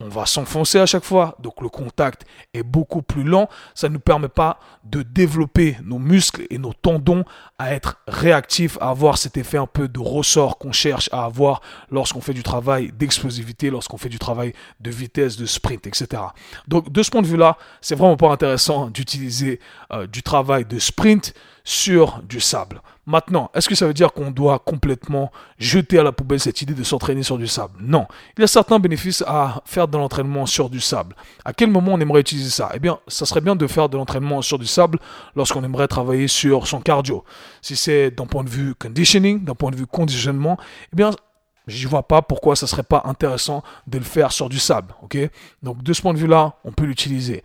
on 0.00 0.08
va 0.08 0.24
s'enfoncer 0.24 0.78
à 0.78 0.86
chaque 0.86 1.04
fois, 1.04 1.36
donc 1.40 1.60
le 1.60 1.68
contact 1.68 2.24
est 2.54 2.62
beaucoup 2.62 3.02
plus 3.02 3.22
lent. 3.22 3.48
Ça 3.74 3.88
ne 3.88 3.94
nous 3.94 4.00
permet 4.00 4.28
pas 4.28 4.58
de 4.84 5.02
développer 5.02 5.76
nos 5.84 5.98
muscles 5.98 6.46
et 6.48 6.56
nos 6.56 6.72
tendons 6.72 7.24
à 7.58 7.74
être 7.74 7.98
réactifs, 8.08 8.78
à 8.80 8.88
avoir 8.88 9.18
cet 9.18 9.36
effet 9.36 9.58
un 9.58 9.66
peu 9.66 9.88
de 9.88 10.00
ressort 10.00 10.56
qu'on 10.56 10.72
cherche 10.72 11.10
à 11.12 11.24
avoir 11.24 11.60
lorsqu'on 11.90 12.22
fait 12.22 12.32
du 12.32 12.42
travail 12.42 12.92
d'explosivité, 12.92 13.68
lorsqu'on 13.68 13.98
fait 13.98 14.08
du 14.08 14.18
travail 14.18 14.54
de 14.80 14.90
vitesse, 14.90 15.36
de 15.36 15.44
sprint, 15.44 15.86
etc. 15.86 16.22
Donc 16.66 16.90
de 16.90 17.02
ce 17.02 17.10
point 17.10 17.20
de 17.22 17.26
vue-là, 17.26 17.58
c'est 17.82 17.94
vraiment 17.94 18.16
pas 18.16 18.30
intéressant 18.30 18.88
d'utiliser 18.88 19.60
euh, 19.92 20.06
du 20.06 20.22
travail 20.22 20.64
de 20.64 20.78
sprint 20.78 21.34
sur 21.62 22.22
du 22.22 22.40
sable. 22.40 22.80
Maintenant, 23.06 23.50
est-ce 23.54 23.68
que 23.68 23.74
ça 23.74 23.86
veut 23.86 23.94
dire 23.94 24.12
qu'on 24.12 24.30
doit 24.30 24.58
complètement 24.58 25.32
jeter 25.58 25.98
à 25.98 26.02
la 26.02 26.12
poubelle 26.12 26.38
cette 26.38 26.60
idée 26.62 26.74
de 26.74 26.84
s'entraîner 26.84 27.22
sur 27.22 27.38
du 27.38 27.46
sable? 27.46 27.74
Non. 27.80 28.06
Il 28.36 28.42
y 28.42 28.44
a 28.44 28.46
certains 28.46 28.78
bénéfices 28.78 29.24
à 29.26 29.62
faire 29.64 29.88
de 29.88 29.96
l'entraînement 29.96 30.46
sur 30.46 30.68
du 30.68 30.80
sable. 30.80 31.16
À 31.44 31.52
quel 31.52 31.70
moment 31.70 31.94
on 31.94 32.00
aimerait 32.00 32.20
utiliser 32.20 32.50
ça? 32.50 32.70
Eh 32.74 32.78
bien, 32.78 32.98
ça 33.08 33.24
serait 33.26 33.40
bien 33.40 33.56
de 33.56 33.66
faire 33.66 33.88
de 33.88 33.96
l'entraînement 33.96 34.42
sur 34.42 34.58
du 34.58 34.66
sable 34.66 34.98
lorsqu'on 35.34 35.64
aimerait 35.64 35.88
travailler 35.88 36.28
sur 36.28 36.66
son 36.66 36.80
cardio. 36.80 37.24
Si 37.62 37.74
c'est 37.74 38.10
d'un 38.10 38.26
point 38.26 38.44
de 38.44 38.50
vue 38.50 38.74
conditioning, 38.74 39.44
d'un 39.44 39.54
point 39.54 39.70
de 39.70 39.76
vue 39.76 39.86
conditionnement, 39.86 40.58
eh 40.92 40.96
bien, 40.96 41.10
je 41.66 41.88
vois 41.88 42.02
pas 42.02 42.20
pourquoi 42.22 42.54
ça 42.54 42.66
serait 42.66 42.82
pas 42.82 43.02
intéressant 43.06 43.62
de 43.86 43.98
le 43.98 44.04
faire 44.04 44.30
sur 44.30 44.48
du 44.48 44.58
sable. 44.58 44.94
Ok? 45.02 45.16
Donc, 45.62 45.82
de 45.82 45.92
ce 45.92 46.02
point 46.02 46.12
de 46.12 46.18
vue-là, 46.18 46.54
on 46.64 46.72
peut 46.72 46.84
l'utiliser. 46.84 47.42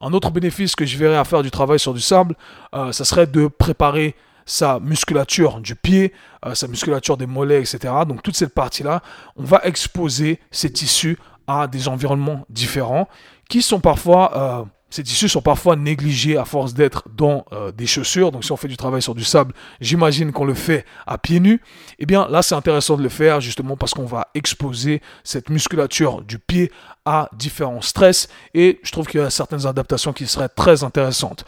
Un 0.00 0.12
autre 0.12 0.30
bénéfice 0.30 0.76
que 0.76 0.86
je 0.86 0.96
verrais 0.96 1.16
à 1.16 1.24
faire 1.24 1.42
du 1.42 1.50
travail 1.50 1.78
sur 1.78 1.92
du 1.92 2.00
sable, 2.00 2.36
euh, 2.74 2.92
ça 2.92 3.04
serait 3.04 3.26
de 3.26 3.48
préparer 3.48 4.14
sa 4.48 4.80
musculature 4.80 5.60
du 5.60 5.76
pied, 5.76 6.12
euh, 6.44 6.54
sa 6.54 6.66
musculature 6.66 7.16
des 7.16 7.26
mollets, 7.26 7.60
etc. 7.60 7.94
Donc 8.08 8.22
toute 8.22 8.34
cette 8.34 8.54
partie-là, 8.54 9.02
on 9.36 9.44
va 9.44 9.60
exposer 9.64 10.40
ces 10.50 10.72
tissus 10.72 11.18
à 11.46 11.68
des 11.68 11.86
environnements 11.86 12.44
différents 12.48 13.08
qui 13.48 13.62
sont 13.62 13.80
parfois 13.80 14.36
euh, 14.36 14.64
ces 14.90 15.02
tissus 15.02 15.28
sont 15.28 15.42
parfois 15.42 15.76
négligés 15.76 16.38
à 16.38 16.46
force 16.46 16.72
d'être 16.72 17.04
dans 17.14 17.44
euh, 17.52 17.72
des 17.72 17.86
chaussures. 17.86 18.32
Donc 18.32 18.44
si 18.44 18.52
on 18.52 18.56
fait 18.56 18.68
du 18.68 18.76
travail 18.78 19.02
sur 19.02 19.14
du 19.14 19.22
sable, 19.24 19.52
j'imagine 19.80 20.32
qu'on 20.32 20.46
le 20.46 20.54
fait 20.54 20.86
à 21.06 21.18
pieds 21.18 21.40
nus. 21.40 21.60
Eh 21.98 22.06
bien 22.06 22.26
là, 22.28 22.40
c'est 22.40 22.54
intéressant 22.54 22.96
de 22.96 23.02
le 23.02 23.10
faire 23.10 23.40
justement 23.42 23.76
parce 23.76 23.92
qu'on 23.92 24.06
va 24.06 24.28
exposer 24.34 25.02
cette 25.24 25.50
musculature 25.50 26.22
du 26.22 26.38
pied 26.38 26.72
à 27.04 27.28
différents 27.34 27.82
stress. 27.82 28.28
Et 28.54 28.80
je 28.82 28.90
trouve 28.90 29.06
qu'il 29.06 29.20
y 29.20 29.22
a 29.22 29.28
certaines 29.28 29.66
adaptations 29.66 30.14
qui 30.14 30.26
seraient 30.26 30.48
très 30.48 30.82
intéressantes. 30.84 31.44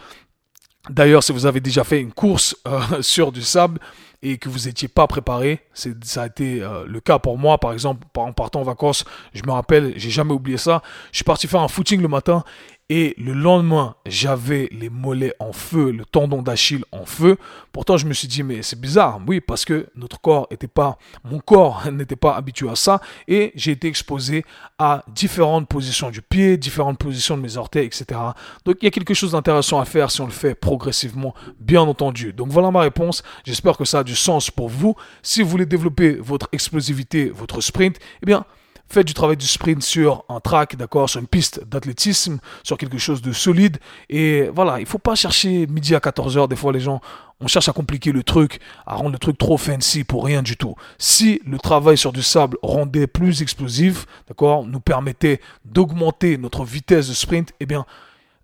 D'ailleurs, 0.88 1.22
si 1.22 1.32
vous 1.32 1.46
avez 1.46 1.60
déjà 1.60 1.84
fait 1.84 2.00
une 2.00 2.12
course 2.12 2.56
euh, 2.66 2.80
sur 3.02 3.32
du 3.32 3.42
sable 3.42 3.78
et 4.22 4.38
que 4.38 4.48
vous 4.48 4.66
n'étiez 4.66 4.88
pas 4.88 5.06
préparé, 5.06 5.60
ça 5.72 6.22
a 6.22 6.26
été 6.26 6.62
euh, 6.62 6.84
le 6.86 7.00
cas 7.00 7.18
pour 7.18 7.38
moi. 7.38 7.58
Par 7.58 7.72
exemple, 7.72 8.06
en 8.16 8.32
partant 8.32 8.60
en 8.60 8.64
vacances, 8.64 9.04
je 9.32 9.42
me 9.46 9.52
rappelle, 9.52 9.94
j'ai 9.96 10.10
jamais 10.10 10.32
oublié 10.32 10.58
ça. 10.58 10.82
Je 11.12 11.18
suis 11.18 11.24
parti 11.24 11.46
faire 11.46 11.60
un 11.60 11.68
footing 11.68 12.00
le 12.02 12.08
matin 12.08 12.44
et 12.92 13.14
le 13.18 13.34
lendemain, 13.34 13.94
j'avais 14.04 14.68
les 14.72 14.90
mollets 14.90 15.32
en 15.38 15.52
feu, 15.52 15.92
le 15.92 16.04
tendon 16.04 16.42
d'Achille 16.42 16.84
en 16.90 17.04
feu. 17.04 17.36
Pourtant, 17.70 17.96
je 17.96 18.04
me 18.04 18.12
suis 18.12 18.26
dit, 18.26 18.42
mais 18.42 18.62
c'est 18.62 18.80
bizarre. 18.80 19.20
Oui, 19.28 19.40
parce 19.40 19.64
que 19.64 19.86
notre 19.94 20.20
corps 20.20 20.48
était 20.50 20.66
pas, 20.66 20.98
mon 21.22 21.38
corps 21.38 21.88
n'était 21.92 22.16
pas 22.16 22.34
habitué 22.34 22.68
à 22.68 22.74
ça. 22.74 23.00
Et 23.28 23.52
j'ai 23.54 23.70
été 23.70 23.86
exposé 23.86 24.44
à 24.76 25.04
différentes 25.06 25.68
positions 25.68 26.10
du 26.10 26.20
pied, 26.20 26.56
différentes 26.56 26.98
positions 26.98 27.36
de 27.36 27.42
mes 27.42 27.56
orteils, 27.56 27.86
etc. 27.86 28.06
Donc, 28.64 28.78
il 28.80 28.86
y 28.86 28.88
a 28.88 28.90
quelque 28.90 29.14
chose 29.14 29.32
d'intéressant 29.32 29.78
à 29.78 29.84
faire 29.84 30.10
si 30.10 30.20
on 30.20 30.26
le 30.26 30.32
fait 30.32 30.56
progressivement, 30.56 31.32
bien 31.60 31.82
entendu. 31.82 32.32
Donc, 32.32 32.48
voilà 32.48 32.72
ma 32.72 32.80
réponse. 32.80 33.22
J'espère 33.44 33.76
que 33.76 33.84
ça 33.84 34.00
a 34.00 34.04
du 34.10 34.16
sens 34.16 34.50
pour 34.50 34.68
vous. 34.68 34.96
Si 35.22 35.40
vous 35.40 35.48
voulez 35.48 35.66
développer 35.66 36.14
votre 36.14 36.48
explosivité, 36.50 37.30
votre 37.30 37.60
sprint, 37.60 37.96
eh 38.22 38.26
bien, 38.26 38.44
Faites 38.92 39.06
du 39.06 39.14
travail 39.14 39.36
du 39.36 39.46
sprint 39.46 39.84
sur 39.84 40.24
un 40.28 40.40
track, 40.40 40.74
d'accord, 40.74 41.08
sur 41.08 41.20
une 41.20 41.28
piste 41.28 41.64
d'athlétisme, 41.64 42.40
sur 42.64 42.76
quelque 42.76 42.98
chose 42.98 43.22
de 43.22 43.30
solide. 43.30 43.78
Et 44.08 44.50
voilà, 44.52 44.80
il 44.80 44.86
faut 44.86 44.98
pas 44.98 45.14
chercher 45.14 45.68
midi 45.68 45.94
à 45.94 46.00
14h. 46.00 46.48
Des 46.48 46.56
fois, 46.56 46.72
les 46.72 46.80
gens, 46.80 47.00
on 47.40 47.46
cherche 47.46 47.68
à 47.68 47.72
compliquer 47.72 48.10
le 48.10 48.24
truc, 48.24 48.58
à 48.86 48.96
rendre 48.96 49.12
le 49.12 49.18
truc 49.18 49.38
trop 49.38 49.56
fancy 49.56 50.02
pour 50.02 50.24
rien 50.24 50.42
du 50.42 50.56
tout. 50.56 50.74
Si 50.98 51.40
le 51.46 51.56
travail 51.60 51.96
sur 51.96 52.12
du 52.12 52.24
sable 52.24 52.58
rendait 52.62 53.06
plus 53.06 53.42
explosif, 53.42 54.06
d'accord, 54.26 54.66
nous 54.66 54.80
permettait 54.80 55.40
d'augmenter 55.64 56.36
notre 56.36 56.64
vitesse 56.64 57.06
de 57.06 57.14
sprint, 57.14 57.52
eh 57.60 57.66
bien, 57.66 57.86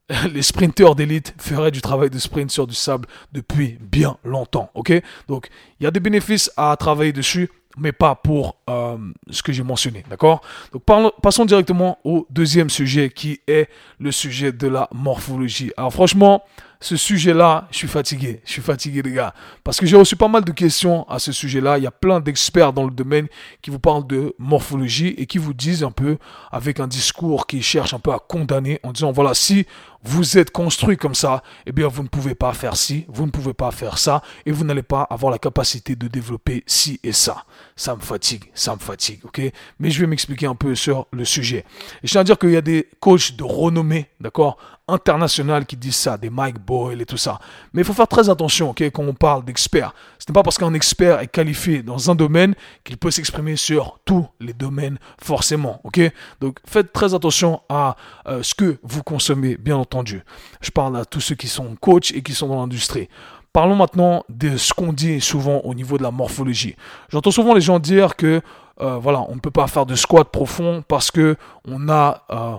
les 0.32 0.42
sprinteurs 0.42 0.94
d'élite 0.94 1.34
feraient 1.38 1.70
du 1.70 1.80
travail 1.80 2.10
de 2.10 2.18
sprint 2.18 2.50
sur 2.50 2.66
du 2.66 2.74
sable 2.74 3.08
depuis 3.32 3.78
bien 3.80 4.16
longtemps, 4.24 4.70
ok? 4.74 4.92
Donc, 5.28 5.48
il 5.80 5.84
y 5.84 5.86
a 5.86 5.90
des 5.90 6.00
bénéfices 6.00 6.50
à 6.56 6.76
travailler 6.76 7.12
dessus 7.12 7.48
mais 7.76 7.92
pas 7.92 8.14
pour 8.14 8.56
euh, 8.70 8.96
ce 9.30 9.42
que 9.42 9.52
j'ai 9.52 9.62
mentionné, 9.62 10.02
d'accord? 10.08 10.40
Donc 10.72 10.82
passons 11.22 11.44
directement 11.44 11.98
au 12.04 12.26
deuxième 12.30 12.70
sujet 12.70 13.10
qui 13.10 13.40
est 13.46 13.68
le 13.98 14.12
sujet 14.12 14.52
de 14.52 14.66
la 14.66 14.88
morphologie. 14.92 15.72
Alors 15.76 15.92
franchement, 15.92 16.42
ce 16.80 16.96
sujet-là, 16.96 17.68
je 17.70 17.78
suis 17.78 17.88
fatigué. 17.88 18.40
Je 18.44 18.52
suis 18.52 18.62
fatigué, 18.62 19.02
les 19.02 19.12
gars. 19.12 19.34
Parce 19.64 19.78
que 19.78 19.86
j'ai 19.86 19.96
reçu 19.96 20.16
pas 20.16 20.28
mal 20.28 20.44
de 20.44 20.52
questions 20.52 21.08
à 21.08 21.18
ce 21.18 21.32
sujet-là. 21.32 21.78
Il 21.78 21.84
y 21.84 21.86
a 21.86 21.90
plein 21.90 22.20
d'experts 22.20 22.72
dans 22.72 22.84
le 22.84 22.90
domaine 22.90 23.28
qui 23.62 23.70
vous 23.70 23.78
parlent 23.78 24.06
de 24.06 24.34
morphologie 24.38 25.14
et 25.18 25.26
qui 25.26 25.38
vous 25.38 25.54
disent 25.54 25.82
un 25.82 25.90
peu, 25.90 26.18
avec 26.52 26.80
un 26.80 26.86
discours 26.86 27.46
qui 27.46 27.62
cherche 27.62 27.94
un 27.94 27.98
peu 27.98 28.12
à 28.12 28.18
condamner, 28.18 28.80
en 28.82 28.92
disant, 28.92 29.12
voilà, 29.12 29.34
si 29.34 29.66
vous 30.02 30.38
êtes 30.38 30.50
construit 30.50 30.96
comme 30.96 31.14
ça, 31.14 31.42
eh 31.66 31.72
bien, 31.72 31.88
vous 31.88 32.02
ne 32.02 32.08
pouvez 32.08 32.34
pas 32.34 32.52
faire 32.52 32.76
ci, 32.76 33.06
vous 33.08 33.26
ne 33.26 33.30
pouvez 33.30 33.54
pas 33.54 33.72
faire 33.72 33.98
ça, 33.98 34.22
et 34.44 34.52
vous 34.52 34.64
n'allez 34.64 34.84
pas 34.84 35.02
avoir 35.02 35.32
la 35.32 35.38
capacité 35.38 35.96
de 35.96 36.06
développer 36.06 36.62
ci 36.66 37.00
et 37.02 37.12
ça. 37.12 37.44
Ça 37.74 37.96
me 37.96 38.00
fatigue, 38.00 38.44
ça 38.54 38.74
me 38.74 38.80
fatigue, 38.80 39.20
ok? 39.24 39.40
Mais 39.80 39.90
je 39.90 40.00
vais 40.00 40.06
m'expliquer 40.06 40.46
un 40.46 40.54
peu 40.54 40.74
sur 40.74 41.06
le 41.10 41.24
sujet. 41.24 41.64
Et 42.02 42.06
je 42.06 42.12
tiens 42.12 42.20
à 42.20 42.24
dire 42.24 42.38
qu'il 42.38 42.50
y 42.50 42.56
a 42.56 42.62
des 42.62 42.88
coachs 43.00 43.36
de 43.36 43.42
renommée, 43.42 44.08
d'accord? 44.20 44.58
Internationales 44.88 45.66
qui 45.66 45.76
disent 45.76 45.96
ça, 45.96 46.16
des 46.16 46.30
Mike 46.30 46.60
Boyle 46.60 47.00
et 47.00 47.06
tout 47.06 47.16
ça. 47.16 47.40
Mais 47.72 47.82
il 47.82 47.84
faut 47.84 47.92
faire 47.92 48.06
très 48.06 48.28
attention 48.28 48.70
ok, 48.70 48.82
quand 48.82 49.02
on 49.02 49.14
parle 49.14 49.44
d'experts. 49.44 49.92
Ce 50.18 50.24
n'est 50.28 50.32
pas 50.32 50.42
parce 50.42 50.58
qu'un 50.58 50.74
expert 50.74 51.20
est 51.20 51.26
qualifié 51.26 51.82
dans 51.82 52.10
un 52.10 52.14
domaine 52.14 52.54
qu'il 52.84 52.96
peut 52.96 53.10
s'exprimer 53.10 53.56
sur 53.56 53.98
tous 54.04 54.26
les 54.40 54.52
domaines 54.52 54.98
forcément. 55.20 55.80
ok 55.84 56.00
Donc 56.40 56.58
faites 56.64 56.92
très 56.92 57.14
attention 57.14 57.60
à 57.68 57.96
euh, 58.28 58.42
ce 58.42 58.54
que 58.54 58.78
vous 58.82 59.02
consommez, 59.02 59.56
bien 59.56 59.76
entendu. 59.76 60.22
Je 60.60 60.70
parle 60.70 60.96
à 60.96 61.04
tous 61.04 61.20
ceux 61.20 61.34
qui 61.34 61.48
sont 61.48 61.76
coachs 61.80 62.12
et 62.12 62.22
qui 62.22 62.32
sont 62.32 62.48
dans 62.48 62.60
l'industrie. 62.60 63.08
Parlons 63.52 63.76
maintenant 63.76 64.22
de 64.28 64.56
ce 64.56 64.74
qu'on 64.74 64.92
dit 64.92 65.20
souvent 65.20 65.60
au 65.64 65.74
niveau 65.74 65.96
de 65.98 66.02
la 66.02 66.10
morphologie. 66.10 66.76
J'entends 67.08 67.30
souvent 67.30 67.54
les 67.54 67.62
gens 67.62 67.78
dire 67.78 68.14
que 68.14 68.42
euh, 68.82 68.98
voilà, 68.98 69.24
on 69.30 69.34
ne 69.34 69.40
peut 69.40 69.50
pas 69.50 69.66
faire 69.66 69.86
de 69.86 69.94
squat 69.94 70.28
profond 70.30 70.84
parce 70.86 71.10
que 71.10 71.36
on 71.66 71.88
a 71.88 72.24
euh, 72.30 72.56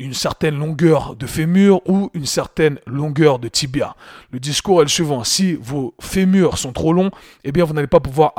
une 0.00 0.14
certaine 0.14 0.58
longueur 0.58 1.14
de 1.14 1.26
fémur 1.26 1.80
ou 1.86 2.10
une 2.14 2.26
certaine 2.26 2.78
longueur 2.86 3.38
de 3.38 3.48
tibia. 3.48 3.94
Le 4.30 4.40
discours 4.40 4.80
est 4.80 4.84
le 4.84 4.88
suivant. 4.88 5.24
Si 5.24 5.54
vos 5.54 5.94
fémurs 6.00 6.58
sont 6.58 6.72
trop 6.72 6.92
longs, 6.92 7.10
eh 7.44 7.52
bien, 7.52 7.64
vous 7.64 7.74
n'allez 7.74 7.86
pas 7.86 8.00
pouvoir, 8.00 8.32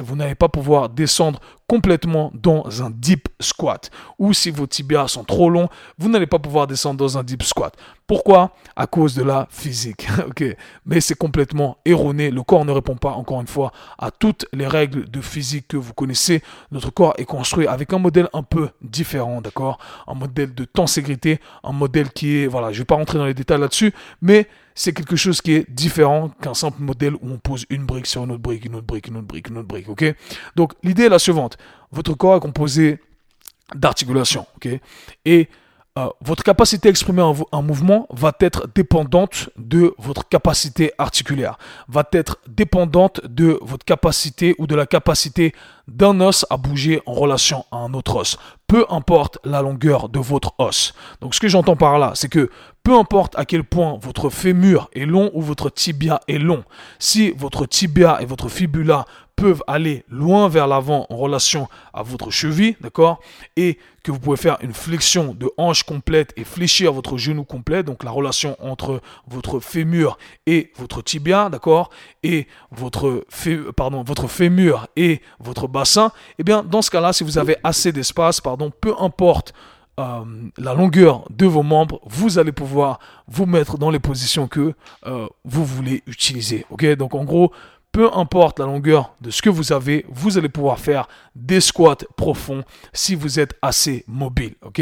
vous 0.00 0.16
n'allez 0.16 0.36
pas 0.36 0.48
pouvoir 0.48 0.88
descendre 0.88 1.40
complètement 1.68 2.32
dans 2.34 2.82
un 2.82 2.90
deep 2.90 3.28
squat. 3.40 3.90
Ou 4.18 4.32
si 4.32 4.50
vos 4.50 4.66
tibias 4.66 5.08
sont 5.08 5.22
trop 5.22 5.50
longs, 5.50 5.68
vous 5.98 6.08
n'allez 6.08 6.26
pas 6.26 6.38
pouvoir 6.38 6.66
descendre 6.66 6.96
dans 6.96 7.18
un 7.18 7.22
deep 7.22 7.42
squat. 7.42 7.76
Pourquoi? 8.06 8.52
À 8.74 8.86
cause 8.86 9.14
de 9.14 9.22
la 9.22 9.46
physique. 9.50 10.08
ok, 10.26 10.44
mais 10.86 11.00
c'est 11.00 11.14
complètement 11.14 11.76
erroné. 11.84 12.30
Le 12.30 12.42
corps 12.42 12.64
ne 12.64 12.72
répond 12.72 12.96
pas, 12.96 13.10
encore 13.10 13.42
une 13.42 13.46
fois, 13.46 13.70
à 13.98 14.10
toutes 14.10 14.46
les 14.54 14.66
règles 14.66 15.08
de 15.10 15.20
physique 15.20 15.68
que 15.68 15.76
vous 15.76 15.92
connaissez. 15.92 16.42
Notre 16.72 16.90
corps 16.90 17.12
est 17.18 17.26
construit 17.26 17.66
avec 17.66 17.92
un 17.92 17.98
modèle 17.98 18.30
un 18.32 18.42
peu 18.42 18.70
différent, 18.80 19.42
d'accord? 19.42 19.78
Un 20.06 20.14
modèle 20.14 20.54
de 20.54 20.64
tenségrité, 20.64 21.38
un 21.62 21.72
modèle 21.72 22.10
qui 22.10 22.38
est, 22.38 22.46
voilà, 22.46 22.72
je 22.72 22.78
vais 22.78 22.86
pas 22.86 22.94
rentrer 22.94 23.18
dans 23.18 23.26
les 23.26 23.34
détails 23.34 23.60
là-dessus, 23.60 23.92
mais 24.22 24.48
c'est 24.78 24.92
quelque 24.92 25.16
chose 25.16 25.40
qui 25.42 25.54
est 25.54 25.68
différent 25.68 26.30
qu'un 26.40 26.54
simple 26.54 26.80
modèle 26.80 27.14
où 27.16 27.32
on 27.32 27.38
pose 27.38 27.66
une 27.68 27.84
brique 27.84 28.06
sur 28.06 28.22
une 28.22 28.30
autre 28.30 28.42
brique, 28.42 28.64
une 28.64 28.76
autre 28.76 28.86
brique, 28.86 29.08
une 29.08 29.16
autre 29.16 29.26
brique, 29.26 29.48
une 29.48 29.58
autre 29.58 29.66
brique, 29.66 29.88
ok? 29.88 30.14
Donc 30.54 30.72
l'idée 30.84 31.06
est 31.06 31.08
la 31.08 31.18
suivante. 31.18 31.58
Votre 31.90 32.14
corps 32.14 32.36
est 32.36 32.40
composé 32.40 33.00
d'articulations, 33.74 34.46
ok? 34.54 34.68
Et 35.24 35.48
euh, 35.98 36.06
votre 36.20 36.44
capacité 36.44 36.88
à 36.88 36.90
exprimer 36.90 37.22
un, 37.50 37.62
mouvement 37.62 38.06
va 38.10 38.32
être 38.38 38.68
dépendante 38.72 39.50
de 39.56 39.94
votre 39.98 40.28
capacité 40.28 40.92
articulaire, 40.96 41.58
va 41.88 42.04
être 42.12 42.38
dépendante 42.46 43.20
de 43.26 43.58
votre 43.62 43.84
capacité 43.84 44.54
ou 44.58 44.68
de 44.68 44.76
la 44.76 44.86
capacité 44.86 45.52
d'un 45.88 46.20
os 46.20 46.46
à 46.50 46.56
bouger 46.56 47.02
en 47.06 47.14
relation 47.14 47.64
à 47.72 47.78
un 47.78 47.94
autre 47.94 48.14
os, 48.14 48.38
peu 48.68 48.86
importe 48.90 49.38
la 49.42 49.60
longueur 49.60 50.08
de 50.08 50.20
votre 50.20 50.54
os. 50.58 50.94
Donc 51.20 51.34
ce 51.34 51.40
que 51.40 51.48
j'entends 51.48 51.74
par 51.74 51.98
là, 51.98 52.12
c'est 52.14 52.28
que 52.28 52.48
peu 52.88 52.96
importe 52.96 53.38
à 53.38 53.44
quel 53.44 53.64
point 53.64 53.98
votre 54.00 54.30
fémur 54.30 54.88
est 54.94 55.04
long 55.04 55.30
ou 55.34 55.42
votre 55.42 55.68
tibia 55.68 56.22
est 56.26 56.38
long, 56.38 56.64
si 56.98 57.32
votre 57.32 57.66
tibia 57.66 58.16
et 58.22 58.24
votre 58.24 58.48
fibula 58.48 59.04
peuvent 59.36 59.62
aller 59.66 60.06
loin 60.08 60.48
vers 60.48 60.66
l'avant 60.66 61.06
en 61.10 61.16
relation 61.16 61.68
à 61.92 62.02
votre 62.02 62.30
cheville, 62.30 62.76
d'accord 62.80 63.20
Et 63.58 63.76
que 64.02 64.10
vous 64.10 64.18
pouvez 64.18 64.38
faire 64.38 64.56
une 64.62 64.72
flexion 64.72 65.34
de 65.38 65.50
hanche 65.58 65.82
complète 65.82 66.32
et 66.38 66.44
fléchir 66.44 66.94
votre 66.94 67.18
genou 67.18 67.44
complet, 67.44 67.82
donc 67.82 68.04
la 68.04 68.10
relation 68.10 68.56
entre 68.58 69.02
votre 69.26 69.60
fémur 69.60 70.16
et 70.46 70.72
votre 70.78 71.02
tibia, 71.02 71.50
d'accord 71.50 71.90
Et 72.22 72.46
votre, 72.70 73.26
pardon, 73.76 74.02
votre 74.02 74.28
fémur 74.28 74.86
et 74.96 75.20
votre 75.40 75.68
bassin, 75.68 76.10
eh 76.38 76.42
bien, 76.42 76.62
dans 76.62 76.80
ce 76.80 76.90
cas-là, 76.90 77.12
si 77.12 77.22
vous 77.22 77.36
avez 77.36 77.58
assez 77.62 77.92
d'espace, 77.92 78.40
pardon, 78.40 78.72
peu 78.80 78.94
importe 78.98 79.52
euh, 79.98 80.24
la 80.56 80.74
longueur 80.74 81.24
de 81.30 81.46
vos 81.46 81.62
membres, 81.62 82.00
vous 82.06 82.38
allez 82.38 82.52
pouvoir 82.52 83.00
vous 83.26 83.46
mettre 83.46 83.78
dans 83.78 83.90
les 83.90 83.98
positions 83.98 84.46
que 84.46 84.74
euh, 85.06 85.26
vous 85.44 85.64
voulez 85.64 86.02
utiliser. 86.06 86.64
Ok, 86.70 86.86
donc 86.94 87.14
en 87.14 87.24
gros, 87.24 87.52
peu 87.92 88.08
importe 88.14 88.60
la 88.60 88.66
longueur 88.66 89.14
de 89.20 89.30
ce 89.30 89.42
que 89.42 89.50
vous 89.50 89.72
avez, 89.72 90.06
vous 90.08 90.38
allez 90.38 90.48
pouvoir 90.48 90.78
faire 90.78 91.08
des 91.38 91.60
squats 91.60 92.04
profonds 92.16 92.64
si 92.92 93.14
vous 93.14 93.38
êtes 93.38 93.54
assez 93.62 94.04
mobile, 94.08 94.54
ok? 94.62 94.80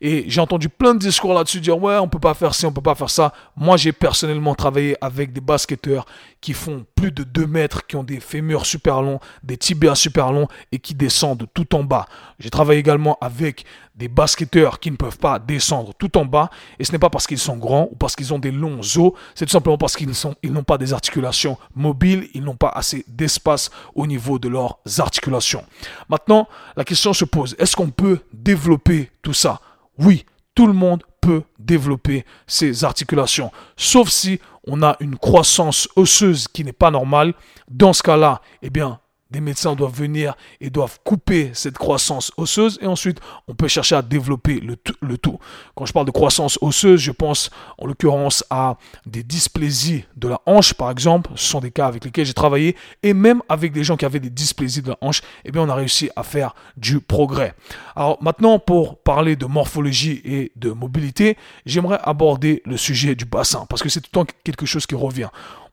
Et 0.00 0.24
j'ai 0.26 0.40
entendu 0.40 0.68
plein 0.68 0.94
de 0.94 0.98
discours 0.98 1.34
là-dessus 1.34 1.60
dire 1.60 1.80
ouais, 1.80 1.98
on 1.98 2.08
peut 2.08 2.18
pas 2.18 2.34
faire 2.34 2.54
ci, 2.54 2.64
on 2.66 2.72
peut 2.72 2.80
pas 2.80 2.94
faire 2.94 3.10
ça. 3.10 3.32
Moi, 3.56 3.76
j'ai 3.76 3.92
personnellement 3.92 4.54
travaillé 4.54 4.96
avec 5.00 5.32
des 5.32 5.40
basketteurs 5.40 6.06
qui 6.40 6.52
font 6.52 6.86
plus 6.94 7.12
de 7.12 7.24
2 7.24 7.46
mètres, 7.46 7.86
qui 7.86 7.96
ont 7.96 8.04
des 8.04 8.20
fémurs 8.20 8.64
super 8.64 9.02
longs, 9.02 9.20
des 9.42 9.56
tibias 9.56 9.96
super 9.96 10.32
longs 10.32 10.48
et 10.72 10.78
qui 10.78 10.94
descendent 10.94 11.46
tout 11.52 11.74
en 11.74 11.84
bas. 11.84 12.06
J'ai 12.38 12.50
travaillé 12.50 12.80
également 12.80 13.18
avec 13.20 13.64
des 13.98 14.08
basketteurs 14.08 14.78
qui 14.78 14.92
ne 14.92 14.96
peuvent 14.96 15.18
pas 15.18 15.40
descendre 15.40 15.92
tout 15.98 16.16
en 16.16 16.24
bas 16.24 16.50
et 16.78 16.84
ce 16.84 16.92
n'est 16.92 17.00
pas 17.00 17.10
parce 17.10 17.26
qu'ils 17.26 17.38
sont 17.38 17.56
grands 17.56 17.88
ou 17.90 17.96
parce 17.96 18.14
qu'ils 18.14 18.32
ont 18.32 18.38
des 18.38 18.52
longs 18.52 18.78
os, 18.78 19.12
c'est 19.34 19.44
tout 19.44 19.50
simplement 19.50 19.76
parce 19.76 19.96
qu'ils 19.96 20.12
ils 20.44 20.52
n'ont 20.52 20.62
pas 20.62 20.78
des 20.78 20.92
articulations 20.92 21.58
mobiles, 21.74 22.28
ils 22.32 22.44
n'ont 22.44 22.56
pas 22.56 22.68
assez 22.68 23.04
d'espace 23.08 23.70
au 23.96 24.06
niveau 24.06 24.38
de 24.38 24.48
leurs 24.48 24.78
articulations. 24.98 25.64
Maintenant, 26.08 26.48
la 26.76 26.84
question 26.84 27.12
se 27.12 27.24
pose, 27.24 27.54
est-ce 27.58 27.76
qu'on 27.76 27.90
peut 27.90 28.20
développer 28.32 29.10
tout 29.22 29.34
ça? 29.34 29.60
Oui, 29.98 30.24
tout 30.54 30.66
le 30.66 30.72
monde 30.72 31.02
peut 31.20 31.42
développer 31.58 32.24
ses 32.46 32.84
articulations, 32.84 33.50
sauf 33.76 34.08
si 34.08 34.40
on 34.66 34.82
a 34.82 34.96
une 35.00 35.16
croissance 35.16 35.88
osseuse 35.96 36.46
qui 36.48 36.64
n'est 36.64 36.72
pas 36.72 36.90
normale. 36.90 37.34
Dans 37.68 37.92
ce 37.92 38.02
cas-là, 38.02 38.40
eh 38.62 38.70
bien, 38.70 39.00
des 39.30 39.40
médecins 39.40 39.74
doivent 39.74 39.94
venir 39.94 40.34
et 40.60 40.70
doivent 40.70 40.98
couper 41.04 41.50
cette 41.52 41.76
croissance 41.76 42.32
osseuse 42.36 42.78
et 42.80 42.86
ensuite 42.86 43.20
on 43.46 43.54
peut 43.54 43.68
chercher 43.68 43.94
à 43.94 44.02
développer 44.02 44.60
le, 44.60 44.76
tout. 45.18 45.38
Quand 45.74 45.84
je 45.84 45.92
parle 45.92 46.06
de 46.06 46.10
croissance 46.10 46.58
osseuse, 46.62 47.00
je 47.00 47.10
pense 47.12 47.50
en 47.78 47.86
l'occurrence 47.86 48.42
à 48.48 48.76
des 49.04 49.22
dysplésies 49.22 50.04
de 50.16 50.28
la 50.28 50.40
hanche 50.46 50.72
par 50.74 50.90
exemple. 50.90 51.30
Ce 51.34 51.46
sont 51.48 51.60
des 51.60 51.70
cas 51.70 51.86
avec 51.86 52.04
lesquels 52.04 52.24
j'ai 52.24 52.34
travaillé 52.34 52.74
et 53.02 53.12
même 53.12 53.42
avec 53.48 53.72
des 53.72 53.84
gens 53.84 53.96
qui 53.96 54.06
avaient 54.06 54.20
des 54.20 54.30
dysplésies 54.30 54.82
de 54.82 54.90
la 54.90 54.98
hanche, 55.02 55.20
eh 55.44 55.52
bien 55.52 55.62
on 55.62 55.68
a 55.68 55.74
réussi 55.74 56.08
à 56.16 56.22
faire 56.22 56.54
du 56.76 57.00
progrès. 57.00 57.54
Alors 57.96 58.22
maintenant 58.22 58.58
pour 58.58 58.98
parler 58.98 59.36
de 59.36 59.44
morphologie 59.44 60.22
et 60.24 60.52
de 60.56 60.70
mobilité, 60.70 61.36
j'aimerais 61.66 62.00
aborder 62.02 62.62
le 62.64 62.78
sujet 62.78 63.14
du 63.14 63.26
bassin 63.26 63.66
parce 63.68 63.82
que 63.82 63.90
c'est 63.90 64.00
tout 64.00 64.08
le 64.12 64.24
temps 64.24 64.32
quelque 64.42 64.64
chose 64.64 64.86
qui 64.86 64.94
revient 64.94 65.28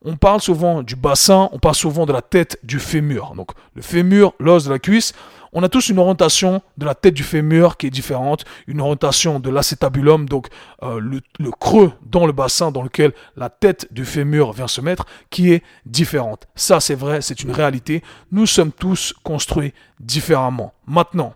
on 0.05 0.15
parle 0.15 0.39
souvent 0.39 0.83
du 0.83 0.95
bassin, 0.95 1.49
on 1.51 1.59
parle 1.59 1.75
souvent 1.75 2.05
de 2.05 2.13
la 2.13 2.21
tête 2.21 2.59
du 2.63 2.79
fémur. 2.79 3.33
Donc 3.35 3.49
le 3.73 3.81
fémur, 3.81 4.33
l'os 4.39 4.65
de 4.65 4.69
la 4.69 4.79
cuisse, 4.79 5.13
on 5.51 5.63
a 5.63 5.69
tous 5.69 5.89
une 5.89 5.99
orientation 5.99 6.61
de 6.77 6.85
la 6.85 6.93
tête 6.93 7.13
du 7.13 7.23
fémur 7.23 7.77
qui 7.77 7.87
est 7.87 7.89
différente, 7.89 8.45
une 8.67 8.81
orientation 8.81 9.39
de 9.39 9.49
l'acétabulum, 9.49 10.29
donc 10.29 10.47
euh, 10.83 10.99
le, 10.99 11.21
le, 11.39 11.49
creux 11.49 11.91
dans 12.05 12.25
le 12.25 12.33
bassin 12.33 12.71
dans 12.71 12.83
lequel 12.83 13.13
la 13.35 13.49
tête 13.49 13.87
du 13.91 14.05
fémur 14.05 14.51
vient 14.51 14.67
se 14.67 14.81
mettre, 14.81 15.05
qui 15.29 15.51
est 15.51 15.63
différente. 15.85 16.47
Ça 16.55 16.79
c'est 16.79 16.95
vrai, 16.95 17.21
c'est 17.21 17.41
une 17.41 17.51
réalité. 17.51 18.03
Nous 18.31 18.45
sommes 18.45 18.71
tous 18.71 19.13
construits 19.23 19.73
différemment. 19.99 20.73
Maintenant, 20.85 21.33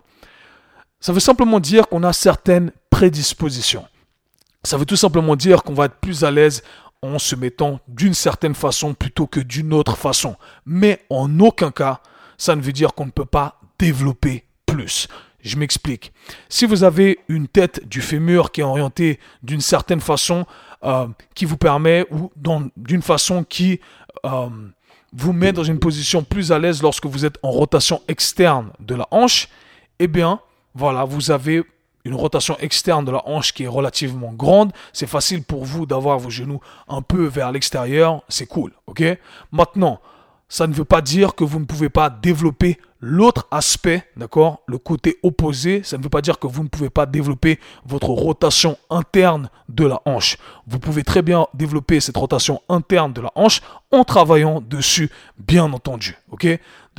ça 0.99 1.13
veut 1.13 1.21
simplement 1.21 1.59
dire 1.59 1.87
qu'on 1.87 2.03
a 2.03 2.13
certaines 2.13 2.71
prédispositions. 2.89 3.85
Ça 4.63 4.75
veut 4.77 4.85
tout 4.85 4.97
simplement 4.97 5.37
dire 5.37 5.63
qu'on 5.63 5.73
va 5.73 5.85
être 5.85 5.95
plus 5.95 6.25
à 6.25 6.31
l'aise 6.31 6.61
en 7.01 7.19
se 7.19 7.35
mettant 7.35 7.79
d'une 7.87 8.13
certaine 8.13 8.55
façon 8.55 8.93
plutôt 8.93 9.27
que 9.27 9.39
d'une 9.39 9.73
autre 9.73 9.97
façon. 9.97 10.35
Mais 10.65 11.05
en 11.09 11.39
aucun 11.39 11.71
cas, 11.71 12.01
ça 12.37 12.55
ne 12.55 12.61
veut 12.61 12.73
dire 12.73 12.93
qu'on 12.93 13.05
ne 13.05 13.11
peut 13.11 13.25
pas 13.25 13.59
développer 13.77 14.45
plus. 14.65 15.07
Je 15.41 15.55
m'explique. 15.55 16.11
Si 16.49 16.65
vous 16.65 16.83
avez 16.83 17.19
une 17.29 17.47
tête 17.47 17.87
du 17.87 18.01
fémur 18.01 18.51
qui 18.51 18.61
est 18.61 18.65
orientée 18.65 19.19
d'une 19.41 19.61
certaine 19.61 20.01
façon, 20.01 20.45
euh, 20.83 21.07
qui 21.33 21.45
vous 21.45 21.57
permet, 21.57 22.05
ou 22.11 22.31
d'une 22.75 23.01
façon 23.01 23.45
qui 23.45 23.79
euh, 24.25 24.49
vous 25.13 25.33
met 25.33 25.53
dans 25.53 25.63
une 25.63 25.79
position 25.79 26.23
plus 26.23 26.51
à 26.51 26.59
l'aise 26.59 26.81
lorsque 26.81 27.05
vous 27.05 27.25
êtes 27.25 27.37
en 27.41 27.51
rotation 27.51 28.01
externe 28.09 28.71
de 28.79 28.95
la 28.95 29.07
hanche, 29.11 29.47
eh 29.99 30.07
bien, 30.07 30.41
voilà, 30.75 31.05
vous 31.05 31.31
avez 31.31 31.63
une 32.05 32.15
rotation 32.15 32.57
externe 32.59 33.05
de 33.05 33.11
la 33.11 33.27
hanche 33.27 33.53
qui 33.53 33.63
est 33.63 33.67
relativement 33.67 34.33
grande, 34.33 34.71
c'est 34.93 35.07
facile 35.07 35.43
pour 35.43 35.65
vous 35.65 35.85
d'avoir 35.85 36.19
vos 36.19 36.29
genoux 36.29 36.59
un 36.87 37.01
peu 37.01 37.25
vers 37.25 37.51
l'extérieur, 37.51 38.23
c'est 38.29 38.45
cool, 38.47 38.71
ok? 38.87 39.03
Maintenant, 39.51 39.99
ça 40.47 40.65
ne 40.65 40.73
veut 40.73 40.85
pas 40.85 41.01
dire 41.01 41.35
que 41.35 41.43
vous 41.43 41.59
ne 41.59 41.65
pouvez 41.65 41.89
pas 41.89 42.09
développer 42.09 42.79
l'autre 43.01 43.47
aspect, 43.51 44.03
d'accord? 44.17 44.61
Le 44.65 44.77
côté 44.77 45.19
opposé, 45.23 45.83
ça 45.83 45.97
ne 45.97 46.03
veut 46.03 46.09
pas 46.09 46.21
dire 46.21 46.39
que 46.39 46.47
vous 46.47 46.63
ne 46.63 46.67
pouvez 46.67 46.89
pas 46.89 47.05
développer 47.05 47.59
votre 47.85 48.09
rotation 48.09 48.77
interne 48.89 49.49
de 49.69 49.85
la 49.85 50.01
hanche. 50.05 50.37
Vous 50.67 50.79
pouvez 50.79 51.03
très 51.03 51.21
bien 51.21 51.47
développer 51.53 51.99
cette 51.99 52.17
rotation 52.17 52.61
interne 52.67 53.13
de 53.13 53.21
la 53.21 53.31
hanche 53.35 53.61
en 53.91 54.03
travaillant 54.03 54.59
dessus, 54.59 55.11
bien 55.37 55.71
entendu, 55.71 56.17
ok? 56.31 56.47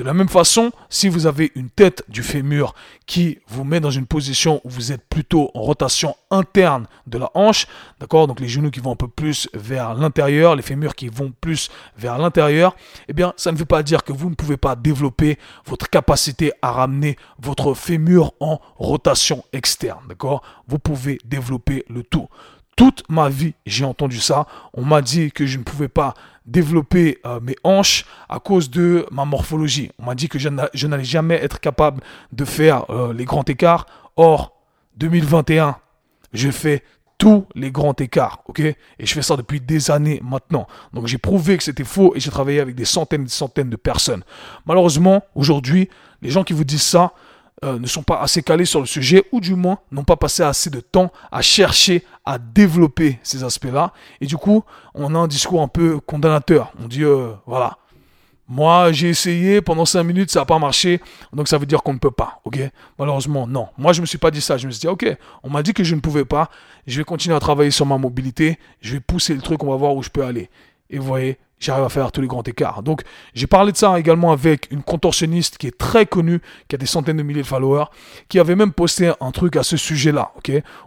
De 0.00 0.04
la 0.06 0.14
même 0.14 0.30
façon, 0.30 0.72
si 0.88 1.10
vous 1.10 1.26
avez 1.26 1.52
une 1.56 1.68
tête 1.68 2.04
du 2.08 2.22
fémur 2.22 2.74
qui 3.04 3.38
vous 3.48 3.64
met 3.64 3.80
dans 3.80 3.90
une 3.90 4.06
position 4.06 4.62
où 4.64 4.70
vous 4.70 4.92
êtes 4.92 5.06
plutôt 5.06 5.50
en 5.52 5.60
rotation 5.60 6.16
interne 6.30 6.86
de 7.06 7.18
la 7.18 7.30
hanche, 7.34 7.66
d'accord 8.00 8.26
Donc 8.26 8.40
les 8.40 8.48
genoux 8.48 8.70
qui 8.70 8.80
vont 8.80 8.92
un 8.92 8.96
peu 8.96 9.08
plus 9.08 9.46
vers 9.52 9.92
l'intérieur, 9.92 10.56
les 10.56 10.62
fémurs 10.62 10.94
qui 10.94 11.08
vont 11.08 11.34
plus 11.38 11.68
vers 11.98 12.16
l'intérieur, 12.16 12.74
eh 13.08 13.12
bien, 13.12 13.34
ça 13.36 13.52
ne 13.52 13.58
veut 13.58 13.66
pas 13.66 13.82
dire 13.82 14.02
que 14.02 14.14
vous 14.14 14.30
ne 14.30 14.34
pouvez 14.34 14.56
pas 14.56 14.74
développer 14.74 15.38
votre 15.66 15.90
capacité 15.90 16.50
à 16.62 16.72
ramener 16.72 17.18
votre 17.38 17.74
fémur 17.74 18.32
en 18.40 18.58
rotation 18.78 19.44
externe, 19.52 20.00
d'accord 20.08 20.42
Vous 20.66 20.78
pouvez 20.78 21.18
développer 21.26 21.84
le 21.90 22.04
tout. 22.04 22.26
Toute 22.80 23.04
ma 23.10 23.28
vie, 23.28 23.52
j'ai 23.66 23.84
entendu 23.84 24.20
ça. 24.20 24.46
On 24.72 24.86
m'a 24.86 25.02
dit 25.02 25.32
que 25.32 25.44
je 25.44 25.58
ne 25.58 25.62
pouvais 25.64 25.88
pas 25.88 26.14
développer 26.46 27.18
euh, 27.26 27.38
mes 27.38 27.54
hanches 27.62 28.06
à 28.30 28.38
cause 28.38 28.70
de 28.70 29.04
ma 29.10 29.26
morphologie. 29.26 29.90
On 29.98 30.06
m'a 30.06 30.14
dit 30.14 30.30
que 30.30 30.38
je 30.38 30.48
n'allais 30.48 31.04
jamais 31.04 31.34
être 31.34 31.60
capable 31.60 32.02
de 32.32 32.42
faire 32.46 32.88
euh, 32.88 33.12
les 33.12 33.26
grands 33.26 33.44
écarts. 33.44 33.84
Or, 34.16 34.56
2021, 34.96 35.76
je 36.32 36.50
fais 36.50 36.82
tous 37.18 37.44
les 37.54 37.70
grands 37.70 37.92
écarts, 37.98 38.42
Et 38.58 38.74
je 39.04 39.12
fais 39.12 39.20
ça 39.20 39.36
depuis 39.36 39.60
des 39.60 39.90
années 39.90 40.22
maintenant. 40.24 40.66
Donc 40.94 41.06
j'ai 41.06 41.18
prouvé 41.18 41.58
que 41.58 41.62
c'était 41.62 41.84
faux 41.84 42.14
et 42.16 42.20
j'ai 42.20 42.30
travaillé 42.30 42.60
avec 42.60 42.76
des 42.76 42.86
centaines 42.86 43.20
et 43.20 43.24
des 43.24 43.30
centaines 43.30 43.68
de 43.68 43.76
personnes. 43.76 44.24
Malheureusement, 44.64 45.22
aujourd'hui, 45.34 45.90
les 46.22 46.30
gens 46.30 46.44
qui 46.44 46.54
vous 46.54 46.64
disent 46.64 46.80
ça, 46.80 47.12
euh, 47.64 47.78
ne 47.78 47.86
sont 47.86 48.02
pas 48.02 48.20
assez 48.20 48.42
calés 48.42 48.64
sur 48.64 48.80
le 48.80 48.86
sujet 48.86 49.24
ou 49.32 49.40
du 49.40 49.54
moins 49.54 49.78
n'ont 49.90 50.04
pas 50.04 50.16
passé 50.16 50.42
assez 50.42 50.70
de 50.70 50.80
temps 50.80 51.12
à 51.30 51.42
chercher 51.42 52.04
à 52.24 52.38
développer 52.38 53.18
ces 53.22 53.44
aspects-là. 53.44 53.92
Et 54.20 54.26
du 54.26 54.36
coup, 54.36 54.64
on 54.94 55.14
a 55.14 55.18
un 55.18 55.28
discours 55.28 55.60
un 55.60 55.68
peu 55.68 56.00
condamnateur. 56.00 56.72
On 56.82 56.88
dit, 56.88 57.04
euh, 57.04 57.32
voilà, 57.46 57.76
moi 58.50 58.90
j'ai 58.92 59.08
essayé 59.08 59.60
pendant 59.60 59.84
5 59.84 60.02
minutes, 60.02 60.30
ça 60.30 60.40
n'a 60.40 60.44
pas 60.44 60.58
marché, 60.58 61.00
donc 61.32 61.48
ça 61.48 61.56
veut 61.56 61.66
dire 61.66 61.82
qu'on 61.82 61.92
ne 61.92 61.98
peut 61.98 62.10
pas, 62.10 62.40
ok? 62.44 62.58
Malheureusement, 62.98 63.46
non. 63.46 63.68
Moi 63.78 63.92
je 63.92 64.00
me 64.00 64.06
suis 64.06 64.18
pas 64.18 64.30
dit 64.30 64.40
ça, 64.40 64.56
je 64.56 64.66
me 64.66 64.72
suis 64.72 64.80
dit, 64.80 64.88
ok, 64.88 65.06
on 65.44 65.50
m'a 65.50 65.62
dit 65.62 65.72
que 65.72 65.84
je 65.84 65.94
ne 65.94 66.00
pouvais 66.00 66.24
pas, 66.24 66.50
je 66.86 66.98
vais 66.98 67.04
continuer 67.04 67.36
à 67.36 67.40
travailler 67.40 67.70
sur 67.70 67.86
ma 67.86 67.96
mobilité, 67.96 68.58
je 68.80 68.94
vais 68.94 69.00
pousser 69.00 69.34
le 69.34 69.40
truc, 69.40 69.62
on 69.62 69.70
va 69.70 69.76
voir 69.76 69.94
où 69.94 70.02
je 70.02 70.10
peux 70.10 70.24
aller. 70.24 70.50
Et 70.90 70.98
vous 70.98 71.06
voyez, 71.06 71.38
j'arrive 71.60 71.84
à 71.84 71.88
faire 71.88 72.10
tous 72.10 72.20
les 72.20 72.26
grands 72.26 72.42
écarts. 72.42 72.82
Donc, 72.82 73.02
j'ai 73.34 73.46
parlé 73.46 73.70
de 73.70 73.76
ça 73.76 73.98
également 73.98 74.32
avec 74.32 74.66
une 74.70 74.82
contorsionniste 74.82 75.58
qui 75.58 75.68
est 75.68 75.76
très 75.76 76.06
connue, 76.06 76.40
qui 76.68 76.74
a 76.74 76.78
des 76.78 76.86
centaines 76.86 77.18
de 77.18 77.22
milliers 77.22 77.42
de 77.42 77.46
followers, 77.46 77.84
qui 78.28 78.40
avait 78.40 78.56
même 78.56 78.72
posté 78.72 79.12
un 79.20 79.30
truc 79.30 79.56
à 79.56 79.62
ce 79.62 79.76
sujet-là, 79.76 80.32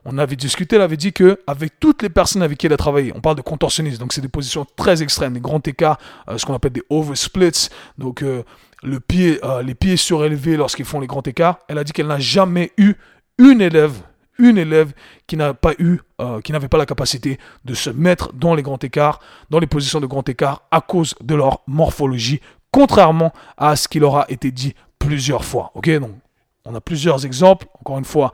On 0.04 0.18
avait 0.18 0.36
discuté, 0.36 0.76
elle 0.76 0.82
avait 0.82 0.98
dit 0.98 1.14
que 1.14 1.40
avec 1.48 1.80
toutes 1.80 2.02
les 2.02 2.10
personnes 2.10 2.42
avec 2.42 2.58
qui 2.58 2.66
elle 2.66 2.74
a 2.74 2.78
travaillé, 2.78 3.14
on 3.16 3.22
parle 3.22 3.38
de 3.38 3.42
contorsionniste, 3.42 4.00
donc 4.00 4.12
c'est 4.14 4.22
des 4.22 4.28
positions 4.28 4.66
très 4.76 5.02
extrêmes, 5.02 5.34
des 5.34 5.40
grands 5.40 5.62
écarts, 5.66 5.98
euh, 6.28 6.38
ce 6.38 6.46
qu'on 6.46 6.54
appelle 6.54 6.74
des 6.74 6.84
oversplits, 6.90 7.70
donc 7.98 8.24
euh, 8.24 8.44
euh, 8.84 9.62
les 9.64 9.76
pieds 9.76 9.98
surélevés 9.98 10.58
lorsqu'ils 10.58 10.86
font 10.86 11.00
les 11.00 11.08
grands 11.08 11.22
écarts. 11.22 11.60
Elle 11.70 11.78
a 11.78 11.84
dit 11.84 11.94
qu'elle 11.94 12.08
n'a 12.08 12.20
jamais 12.20 12.72
eu 12.78 12.96
une 13.38 13.62
élève 13.62 14.02
une 14.38 14.58
élève 14.58 14.94
qui 15.28 15.38
n'a 15.38 15.54
pas 15.54 15.74
eu, 15.80 16.00
euh, 16.22 16.42
qui 16.42 16.52
n'avait 16.52 16.68
pas 16.68 16.78
la 16.78 16.86
capacité 16.86 17.40
de 17.66 17.74
se 17.74 17.90
mettre 17.90 18.34
dans 18.34 18.56
les 18.56 18.64
grands 18.64 18.80
écarts, 18.80 19.20
dans 19.50 19.60
les 19.60 19.68
positions 19.68 20.00
de 20.00 20.06
grand 20.06 20.28
écart 20.28 20.64
à 20.72 20.82
cause 20.82 21.16
de 21.22 21.36
leur 21.36 21.62
morphologie, 21.68 22.42
contrairement 22.72 23.32
à 23.58 23.76
ce 23.76 23.88
qui 23.88 24.00
leur 24.00 24.18
a 24.18 24.32
été 24.32 24.52
dit 24.52 24.74
plusieurs 25.00 25.46
fois. 25.46 25.72
On 26.66 26.76
a 26.76 26.82
plusieurs 26.82 27.26
exemples. 27.26 27.68
Encore 27.80 27.98
une 27.98 28.06
fois, 28.06 28.34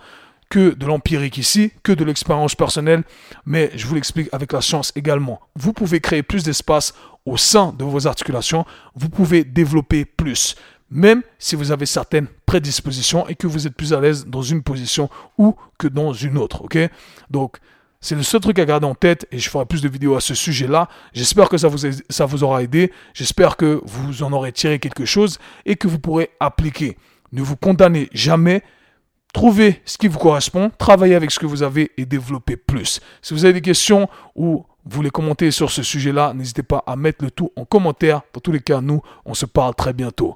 que 0.50 0.74
de 0.74 0.86
l'empirique 0.86 1.38
ici, 1.38 1.72
que 1.84 1.92
de 1.92 2.04
l'expérience 2.04 2.56
personnelle, 2.56 3.04
mais 3.46 3.72
je 3.76 3.86
vous 3.86 3.96
l'explique 3.96 4.30
avec 4.32 4.52
la 4.52 4.62
science 4.62 4.92
également. 4.96 5.40
Vous 5.56 5.74
pouvez 5.74 6.00
créer 6.00 6.24
plus 6.24 6.44
d'espace 6.44 6.94
au 7.26 7.38
sein 7.38 7.74
de 7.78 7.84
vos 7.84 8.08
articulations, 8.08 8.66
vous 8.96 9.10
pouvez 9.10 9.44
développer 9.44 10.06
plus 10.06 10.56
même 10.92 11.22
si 11.38 11.56
vous 11.56 11.72
avez 11.72 11.86
certaines 11.86 12.28
prédispositions 12.46 13.28
et 13.28 13.36
que 13.36 13.48
vous 13.48 13.68
êtes 13.68 13.76
plus 13.76 13.94
à 13.94 14.02
l'aise 14.02 14.26
dans 14.26 14.42
une 14.42 14.64
position 14.64 15.10
ou 15.38 15.56
que 15.78 15.88
dans 15.88 16.14
une 16.14 16.38
autre. 16.38 16.64
Ok? 16.64 16.78
Donc, 17.30 17.58
c'est 18.02 18.16
le 18.16 18.24
seul 18.24 18.40
truc 18.40 18.58
à 18.60 18.66
garder 18.66 18.86
en 18.86 18.96
tête 18.96 19.28
et 19.32 19.40
je 19.40 19.50
ferai 19.50 19.66
plus 19.66 19.82
de 19.82 19.90
vidéos 19.90 20.16
à 20.16 20.22
ce 20.22 20.34
sujet-là. 20.34 20.88
J'espère 21.14 21.50
que 21.50 21.58
ça 21.58 21.68
vous, 21.68 21.80
ça 22.10 22.26
vous 22.26 22.44
aura 22.44 22.64
aidé. 22.64 22.92
J'espère 23.14 23.58
que 23.58 23.82
vous 23.84 24.24
en 24.24 24.32
aurez 24.32 24.54
tiré 24.54 24.80
quelque 24.80 25.06
chose 25.06 25.38
et 25.66 25.76
que 25.76 25.88
vous 25.88 26.00
pourrez 26.00 26.32
appliquer. 26.40 26.98
Ne 27.34 27.42
vous 27.42 27.58
condamnez 27.58 28.10
jamais. 28.14 28.64
Trouvez 29.34 29.82
ce 29.86 29.98
qui 29.98 30.08
vous 30.08 30.18
correspond, 30.18 30.72
travaillez 30.80 31.14
avec 31.14 31.30
ce 31.30 31.38
que 31.38 31.46
vous 31.46 31.62
avez 31.62 31.92
et 31.98 32.06
développez 32.06 32.58
plus. 32.58 33.00
Si 33.22 33.34
vous 33.36 33.46
avez 33.46 33.54
des 33.54 33.62
questions 33.62 34.10
ou 34.36 34.66
vous 34.86 34.96
voulez 34.96 35.12
commenter 35.12 35.52
sur 35.52 35.70
ce 35.70 35.84
sujet-là, 35.84 36.34
n'hésitez 36.34 36.64
pas 36.64 36.84
à 36.88 36.96
mettre 36.96 37.24
le 37.24 37.30
tout 37.30 37.52
en 37.56 37.66
commentaire. 37.66 38.22
Dans 38.34 38.40
tous 38.40 38.52
les 38.52 38.60
cas, 38.60 38.82
nous, 38.82 39.02
on 39.26 39.36
se 39.36 39.46
parle 39.46 39.76
très 39.76 39.94
bientôt. 39.94 40.36